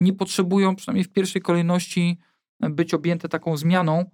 nie 0.01 0.13
potrzebują, 0.13 0.77
przynajmniej 0.77 1.05
w 1.05 1.13
pierwszej 1.13 1.43
kolejności, 1.43 2.19
być 2.61 2.95
objęte 2.95 3.29
taką 3.29 3.57
zmianą, 3.57 4.11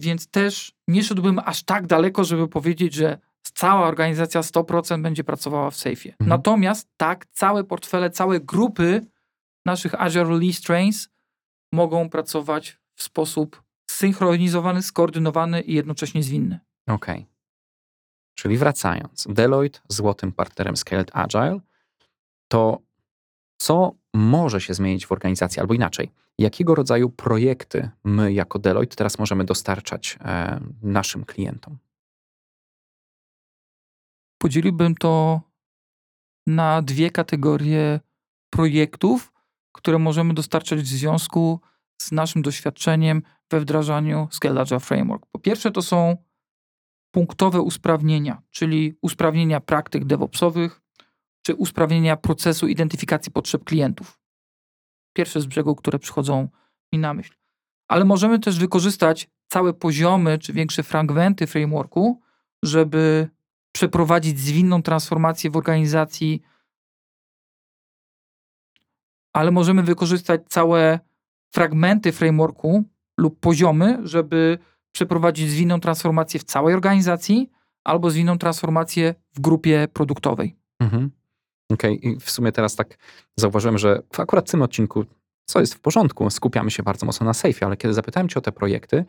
więc 0.00 0.30
też 0.30 0.72
nie 0.88 1.04
szedłbym 1.04 1.40
aż 1.44 1.62
tak 1.62 1.86
daleko, 1.86 2.24
żeby 2.24 2.48
powiedzieć, 2.48 2.94
że 2.94 3.18
cała 3.54 3.86
organizacja 3.86 4.40
100% 4.40 5.02
będzie 5.02 5.24
pracowała 5.24 5.70
w 5.70 5.76
sejfie. 5.76 6.10
Mhm. 6.12 6.28
Natomiast 6.28 6.88
tak, 6.96 7.26
całe 7.26 7.64
portfele, 7.64 8.10
całe 8.10 8.40
grupy 8.40 9.00
naszych 9.66 10.00
Azure 10.00 10.28
Release 10.28 10.60
Trains 10.60 11.08
mogą 11.72 12.10
pracować 12.10 12.78
w 12.94 13.02
sposób 13.02 13.62
zsynchronizowany, 13.90 14.82
skoordynowany 14.82 15.60
i 15.60 15.74
jednocześnie 15.74 16.22
zwinny. 16.22 16.60
Okej. 16.88 17.26
Czyli 18.34 18.58
wracając, 18.58 19.26
Deloitte 19.30 19.80
złotym 19.88 20.32
partnerem 20.32 20.76
Scaled 20.76 21.10
Agile, 21.12 21.60
to 22.48 22.78
co 23.64 23.94
może 24.14 24.60
się 24.60 24.74
zmienić 24.74 25.06
w 25.06 25.12
organizacji, 25.12 25.60
albo 25.60 25.74
inaczej, 25.74 26.12
jakiego 26.38 26.74
rodzaju 26.74 27.10
projekty 27.10 27.90
my 28.04 28.32
jako 28.32 28.58
Deloitte 28.58 28.96
teraz 28.96 29.18
możemy 29.18 29.44
dostarczać 29.44 30.18
e, 30.20 30.60
naszym 30.82 31.24
klientom? 31.24 31.78
Podzieliłbym 34.38 34.94
to 34.94 35.40
na 36.46 36.82
dwie 36.82 37.10
kategorie 37.10 38.00
projektów, 38.50 39.32
które 39.72 39.98
możemy 39.98 40.34
dostarczać 40.34 40.80
w 40.80 40.86
związku 40.86 41.60
z 42.02 42.12
naszym 42.12 42.42
doświadczeniem 42.42 43.22
we 43.50 43.60
wdrażaniu 43.60 44.28
Scale 44.30 44.80
Framework. 44.80 45.26
Po 45.32 45.38
pierwsze 45.38 45.70
to 45.70 45.82
są 45.82 46.16
punktowe 47.14 47.60
usprawnienia, 47.60 48.42
czyli 48.50 48.94
usprawnienia 49.02 49.60
praktyk 49.60 50.04
DevOpsowych, 50.04 50.83
czy 51.46 51.54
usprawnienia 51.54 52.16
procesu 52.16 52.68
identyfikacji 52.68 53.32
potrzeb 53.32 53.64
klientów. 53.64 54.20
Pierwsze 55.12 55.40
z 55.40 55.46
brzegu, 55.46 55.74
które 55.74 55.98
przychodzą 55.98 56.48
mi 56.92 56.98
na 56.98 57.14
myśl. 57.14 57.34
Ale 57.88 58.04
możemy 58.04 58.38
też 58.38 58.58
wykorzystać 58.58 59.30
całe 59.48 59.72
poziomy 59.72 60.38
czy 60.38 60.52
większe 60.52 60.82
fragmenty 60.82 61.46
frameworku, 61.46 62.20
żeby 62.62 63.28
przeprowadzić 63.74 64.38
zwinną 64.38 64.82
transformację 64.82 65.50
w 65.50 65.56
organizacji, 65.56 66.42
ale 69.32 69.50
możemy 69.50 69.82
wykorzystać 69.82 70.40
całe 70.48 71.00
fragmenty 71.54 72.12
frameworku 72.12 72.84
lub 73.18 73.40
poziomy, 73.40 73.98
żeby 74.02 74.58
przeprowadzić 74.92 75.50
zwinną 75.50 75.80
transformację 75.80 76.40
w 76.40 76.44
całej 76.44 76.74
organizacji 76.74 77.50
albo 77.84 78.10
zwinną 78.10 78.38
transformację 78.38 79.14
w 79.34 79.40
grupie 79.40 79.88
produktowej. 79.92 80.56
Mhm. 80.80 81.10
Okej, 81.70 81.98
okay. 81.98 82.10
i 82.12 82.20
w 82.20 82.30
sumie 82.30 82.52
teraz 82.52 82.76
tak 82.76 82.98
zauważyłem, 83.36 83.78
że 83.78 84.02
w 84.12 84.20
akurat 84.20 84.50
tym 84.50 84.62
odcinku, 84.62 85.04
co 85.46 85.60
jest 85.60 85.74
w 85.74 85.80
porządku, 85.80 86.30
skupiamy 86.30 86.70
się 86.70 86.82
bardzo 86.82 87.06
mocno 87.06 87.26
na 87.26 87.34
safe, 87.34 87.66
ale 87.66 87.76
kiedy 87.76 87.94
zapytałem 87.94 88.28
cię 88.28 88.38
o 88.38 88.42
te 88.42 88.52
projekty, 88.52 89.04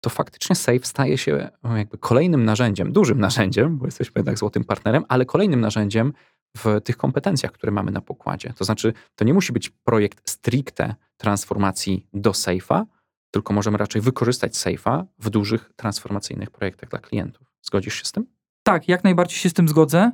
to 0.00 0.10
faktycznie 0.10 0.56
safe 0.56 0.84
staje 0.84 1.18
się 1.18 1.50
jakby 1.76 1.98
kolejnym 1.98 2.44
narzędziem, 2.44 2.92
dużym 2.92 3.20
narzędziem, 3.20 3.78
bo 3.78 3.86
jesteśmy 3.86 4.18
jednak 4.18 4.38
złotym 4.38 4.64
partnerem, 4.64 5.04
ale 5.08 5.24
kolejnym 5.24 5.60
narzędziem 5.60 6.12
w 6.56 6.80
tych 6.84 6.96
kompetencjach, 6.96 7.52
które 7.52 7.72
mamy 7.72 7.90
na 7.90 8.00
pokładzie. 8.00 8.52
To 8.56 8.64
znaczy, 8.64 8.92
to 9.14 9.24
nie 9.24 9.34
musi 9.34 9.52
być 9.52 9.70
projekt 9.70 10.30
stricte 10.30 10.94
transformacji 11.16 12.06
do 12.12 12.30
safe'a, 12.30 12.84
tylko 13.30 13.52
możemy 13.52 13.78
raczej 13.78 14.02
wykorzystać 14.02 14.52
safe'a 14.52 15.04
w 15.18 15.30
dużych 15.30 15.72
transformacyjnych 15.76 16.50
projektach 16.50 16.90
dla 16.90 16.98
klientów. 16.98 17.52
Zgodzisz 17.62 17.94
się 17.94 18.04
z 18.04 18.12
tym? 18.12 18.26
Tak, 18.62 18.88
jak 18.88 19.04
najbardziej 19.04 19.38
się 19.38 19.50
z 19.50 19.52
tym 19.52 19.68
zgodzę. 19.68 20.12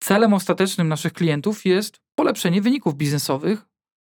Celem 0.00 0.34
ostatecznym 0.34 0.88
naszych 0.88 1.12
klientów 1.12 1.64
jest 1.64 2.00
polepszenie 2.14 2.62
wyników 2.62 2.94
biznesowych, 2.94 3.66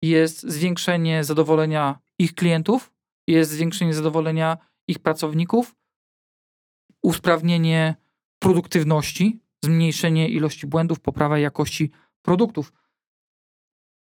jest 0.03 0.43
zwiększenie 0.43 1.25
zadowolenia 1.25 1.99
ich 2.19 2.35
klientów, 2.35 2.93
jest 3.27 3.51
zwiększenie 3.51 3.95
zadowolenia 3.95 4.59
ich 4.89 4.99
pracowników, 4.99 5.75
usprawnienie 7.03 7.95
produktywności, 8.39 9.41
zmniejszenie 9.65 10.29
ilości 10.29 10.67
błędów, 10.67 11.01
poprawa 11.01 11.39
jakości 11.39 11.91
produktów. 12.23 12.73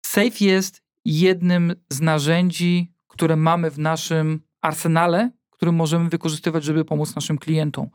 Safe 0.05 0.45
jest 0.45 0.83
jednym 1.05 1.75
z 1.89 2.01
narzędzi, 2.01 2.91
które 3.07 3.35
mamy 3.35 3.71
w 3.71 3.79
naszym 3.79 4.41
arsenale, 4.61 5.31
który 5.49 5.71
możemy 5.71 6.09
wykorzystywać, 6.09 6.63
żeby 6.63 6.85
pomóc 6.85 7.15
naszym 7.15 7.37
klientom. 7.37 7.89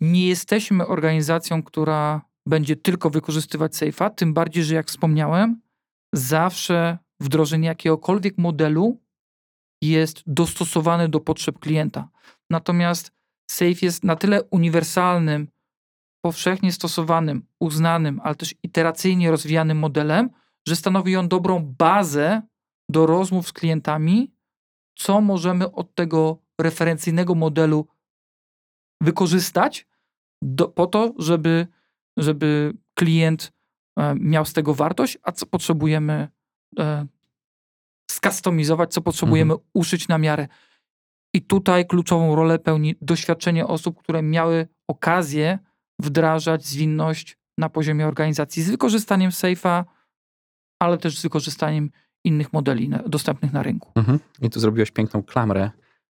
Nie 0.00 0.28
jesteśmy 0.28 0.86
organizacją, 0.86 1.62
która 1.62 2.29
będzie 2.46 2.76
tylko 2.76 3.10
wykorzystywać 3.10 3.72
Safe'a, 3.72 4.10
tym 4.10 4.34
bardziej, 4.34 4.64
że 4.64 4.74
jak 4.74 4.86
wspomniałem, 4.86 5.60
zawsze 6.14 6.98
wdrożenie 7.20 7.68
jakiegokolwiek 7.68 8.38
modelu 8.38 9.00
jest 9.82 10.22
dostosowane 10.26 11.08
do 11.08 11.20
potrzeb 11.20 11.58
klienta. 11.58 12.08
Natomiast 12.50 13.12
Safe 13.50 13.78
jest 13.82 14.04
na 14.04 14.16
tyle 14.16 14.42
uniwersalnym, 14.42 15.48
powszechnie 16.24 16.72
stosowanym, 16.72 17.46
uznanym, 17.60 18.20
ale 18.24 18.34
też 18.34 18.54
iteracyjnie 18.62 19.30
rozwijanym 19.30 19.78
modelem, 19.78 20.30
że 20.68 20.76
stanowi 20.76 21.16
on 21.16 21.28
dobrą 21.28 21.74
bazę 21.78 22.42
do 22.90 23.06
rozmów 23.06 23.48
z 23.48 23.52
klientami, 23.52 24.32
co 24.98 25.20
możemy 25.20 25.72
od 25.72 25.94
tego 25.94 26.38
referencyjnego 26.60 27.34
modelu 27.34 27.86
wykorzystać 29.02 29.86
do, 30.42 30.68
po 30.68 30.86
to, 30.86 31.14
żeby, 31.18 31.66
żeby 32.22 32.72
klient 32.94 33.52
e, 33.98 34.14
miał 34.14 34.44
z 34.44 34.52
tego 34.52 34.74
wartość, 34.74 35.18
a 35.22 35.32
co 35.32 35.46
potrzebujemy 35.46 36.28
e, 36.78 37.06
skustomizować, 38.10 38.92
co 38.92 39.00
potrzebujemy 39.00 39.52
mhm. 39.52 39.70
uszyć 39.74 40.08
na 40.08 40.18
miarę. 40.18 40.48
I 41.34 41.42
tutaj 41.42 41.86
kluczową 41.86 42.36
rolę 42.36 42.58
pełni 42.58 42.94
doświadczenie 43.00 43.66
osób, 43.66 43.98
które 43.98 44.22
miały 44.22 44.68
okazję 44.88 45.58
wdrażać 46.00 46.66
zwinność 46.66 47.38
na 47.58 47.68
poziomie 47.68 48.06
organizacji 48.06 48.62
z 48.62 48.70
wykorzystaniem 48.70 49.30
Safe'a, 49.30 49.84
ale 50.82 50.98
też 50.98 51.18
z 51.18 51.22
wykorzystaniem 51.22 51.90
innych 52.24 52.52
modeli 52.52 52.90
dostępnych 53.06 53.52
na 53.52 53.62
rynku. 53.62 53.92
Mhm. 53.94 54.18
I 54.42 54.50
tu 54.50 54.60
zrobiłeś 54.60 54.90
piękną 54.90 55.22
klamrę, 55.22 55.70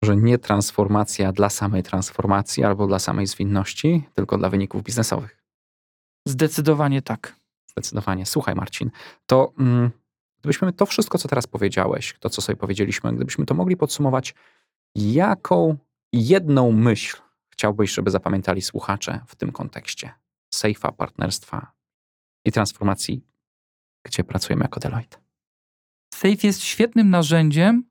że 0.04 0.16
nie 0.16 0.38
transformacja 0.38 1.32
dla 1.32 1.50
samej 1.50 1.84
transformacji 1.84 2.64
albo 2.64 2.88
dla 2.88 3.00
samej 3.00 3.28
zwinności, 3.28 4.04
tylko 4.14 4.38
dla 4.38 4.50
wyników 4.50 4.84
biznesowych. 4.84 5.43
Zdecydowanie 6.28 7.02
tak. 7.02 7.36
Zdecydowanie. 7.72 8.26
Słuchaj, 8.26 8.56
Marcin, 8.56 8.92
to 9.26 9.54
mm, 9.60 9.92
gdybyśmy 10.40 10.74
to 10.74 10.86
wszystko, 10.86 11.18
co 11.18 11.28
teraz 11.28 11.48
powiedziałeś, 11.48 12.16
to 12.20 12.30
co 12.30 12.42
sobie 12.42 12.56
powiedzieliśmy, 12.56 13.14
gdybyśmy 13.14 13.46
to 13.46 13.54
mogli 13.54 13.78
podsumować, 13.78 14.36
jaką 14.96 15.78
jedną 16.14 16.72
myśl 16.72 17.18
chciałbyś, 17.50 17.94
żeby 17.94 18.12
zapamiętali 18.12 18.62
słuchacze 18.62 19.20
w 19.28 19.36
tym 19.36 19.52
kontekście 19.52 20.14
sejfa, 20.54 20.92
partnerstwa 20.92 21.72
i 22.46 22.52
transformacji, 22.52 23.26
gdzie 24.06 24.24
pracujemy 24.24 24.64
jako 24.64 24.80
Deloitte? 24.80 25.18
Safe 26.14 26.48
jest 26.48 26.62
świetnym 26.62 27.10
narzędziem 27.10 27.84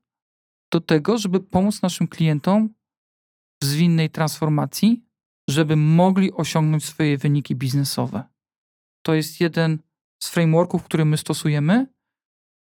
do 0.71 0.81
tego, 0.81 1.17
żeby 1.17 1.39
pomóc 1.39 1.81
naszym 1.81 2.07
klientom 2.07 2.69
w 3.61 3.65
zwinnej 3.65 4.09
transformacji, 4.09 5.02
żeby 5.49 5.75
mogli 5.75 6.33
osiągnąć 6.33 6.85
swoje 6.85 7.17
wyniki 7.17 7.55
biznesowe. 7.55 8.23
To 9.05 9.13
jest 9.13 9.41
jeden 9.41 9.79
z 10.23 10.29
frameworków, 10.29 10.83
który 10.83 11.05
my 11.05 11.17
stosujemy, 11.17 11.87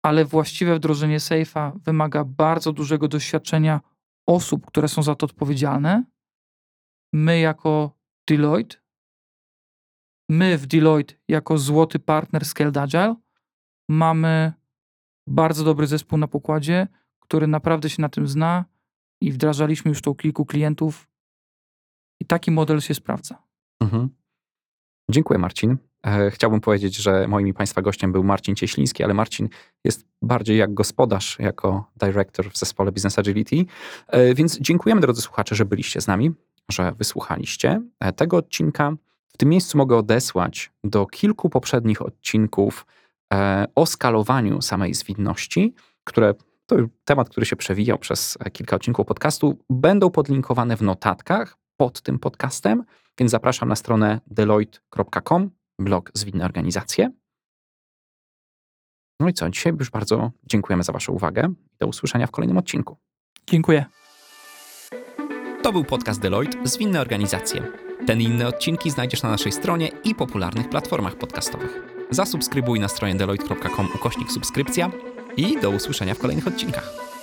ale 0.05 0.25
właściwe 0.25 0.75
wdrożenie 0.75 1.19
Safe'a 1.19 1.79
wymaga 1.79 2.23
bardzo 2.23 2.73
dużego 2.73 3.07
doświadczenia 3.07 3.81
osób, 4.27 4.65
które 4.65 4.87
są 4.87 5.03
za 5.03 5.15
to 5.15 5.25
odpowiedzialne. 5.25 6.03
My 7.13 7.39
jako 7.39 7.97
Deloitte, 8.27 8.77
my 10.29 10.57
w 10.57 10.65
Deloitte 10.65 11.15
jako 11.27 11.57
złoty 11.57 11.99
partner 11.99 12.45
Scaled 12.45 12.77
Agile 12.77 13.15
mamy 13.89 14.53
bardzo 15.27 15.63
dobry 15.63 15.87
zespół 15.87 16.19
na 16.19 16.27
pokładzie, 16.27 16.87
który 17.19 17.47
naprawdę 17.47 17.89
się 17.89 18.01
na 18.01 18.09
tym 18.09 18.27
zna 18.27 18.65
i 19.21 19.31
wdrażaliśmy 19.31 19.89
już 19.89 20.01
to 20.01 20.15
kilku 20.15 20.45
klientów 20.45 21.07
i 22.19 22.25
taki 22.25 22.51
model 22.51 22.81
się 22.81 22.93
sprawdza. 22.93 23.43
Mhm. 23.81 24.09
Dziękuję 25.11 25.39
Marcin. 25.39 25.77
E, 26.05 26.31
chciałbym 26.31 26.61
powiedzieć, 26.61 26.95
że 26.95 27.27
moim 27.27 27.53
Państwa 27.53 27.81
gościem 27.81 28.11
był 28.11 28.23
Marcin 28.23 28.55
Cieśliński, 28.55 29.03
ale 29.03 29.13
Marcin 29.13 29.49
jest 29.83 30.05
bardziej 30.21 30.57
jak 30.57 30.73
gospodarz, 30.73 31.39
jako 31.39 31.91
dyrektor 31.95 32.51
w 32.51 32.57
zespole 32.57 32.91
Business 32.91 33.19
Agility. 33.19 33.65
E, 34.07 34.33
więc 34.33 34.59
dziękujemy 34.59 35.01
drodzy 35.01 35.21
słuchacze, 35.21 35.55
że 35.55 35.65
byliście 35.65 36.01
z 36.01 36.07
nami, 36.07 36.31
że 36.71 36.91
wysłuchaliście 36.91 37.81
e, 37.99 38.13
tego 38.13 38.37
odcinka. 38.37 38.95
W 39.27 39.37
tym 39.37 39.49
miejscu 39.49 39.77
mogę 39.77 39.97
odesłać 39.97 40.71
do 40.83 41.05
kilku 41.05 41.49
poprzednich 41.49 42.01
odcinków 42.01 42.85
o 43.75 43.85
skalowaniu 43.85 44.61
samej 44.61 44.93
zwinności, 44.93 45.73
które 46.03 46.33
to 46.65 46.75
temat, 47.05 47.29
który 47.29 47.45
się 47.45 47.55
przewijał 47.55 47.97
przez 47.97 48.37
kilka 48.53 48.75
odcinków 48.75 49.05
podcastu, 49.05 49.57
będą 49.69 50.09
podlinkowane 50.09 50.77
w 50.77 50.81
notatkach 50.81 51.57
pod 51.77 52.01
tym 52.01 52.19
podcastem, 52.19 52.83
więc 53.17 53.31
zapraszam 53.31 53.69
na 53.69 53.75
stronę 53.75 54.21
deloitte.com, 54.27 55.51
blog 55.79 56.11
Zwinne 56.13 56.45
Organizacje. 56.45 57.11
No 59.19 59.29
i 59.29 59.33
co, 59.33 59.49
dzisiaj 59.49 59.73
już 59.79 59.89
bardzo 59.89 60.31
dziękujemy 60.43 60.83
za 60.83 60.93
Waszą 60.93 61.13
uwagę 61.13 61.53
i 61.73 61.77
do 61.79 61.87
usłyszenia 61.87 62.27
w 62.27 62.31
kolejnym 62.31 62.57
odcinku. 62.57 62.97
Dziękuję. 63.47 63.85
To 65.63 65.71
był 65.71 65.83
podcast 65.83 66.21
Deloitte 66.21 66.67
Zwinne 66.67 67.01
Organizacje. 67.01 67.67
Ten 68.07 68.21
i 68.21 68.23
inne 68.23 68.47
odcinki 68.47 68.91
znajdziesz 68.91 69.23
na 69.23 69.29
naszej 69.29 69.51
stronie 69.51 69.87
i 70.03 70.15
popularnych 70.15 70.69
platformach 70.69 71.15
podcastowych. 71.15 71.81
Zasubskrybuj 72.09 72.79
na 72.79 72.87
stronie 72.87 73.15
deloitte.com 73.15 73.87
ukośnik 73.95 74.31
subskrypcja 74.31 74.91
i 75.37 75.61
do 75.61 75.69
usłyszenia 75.69 76.15
w 76.15 76.19
kolejnych 76.19 76.47
odcinkach. 76.47 77.14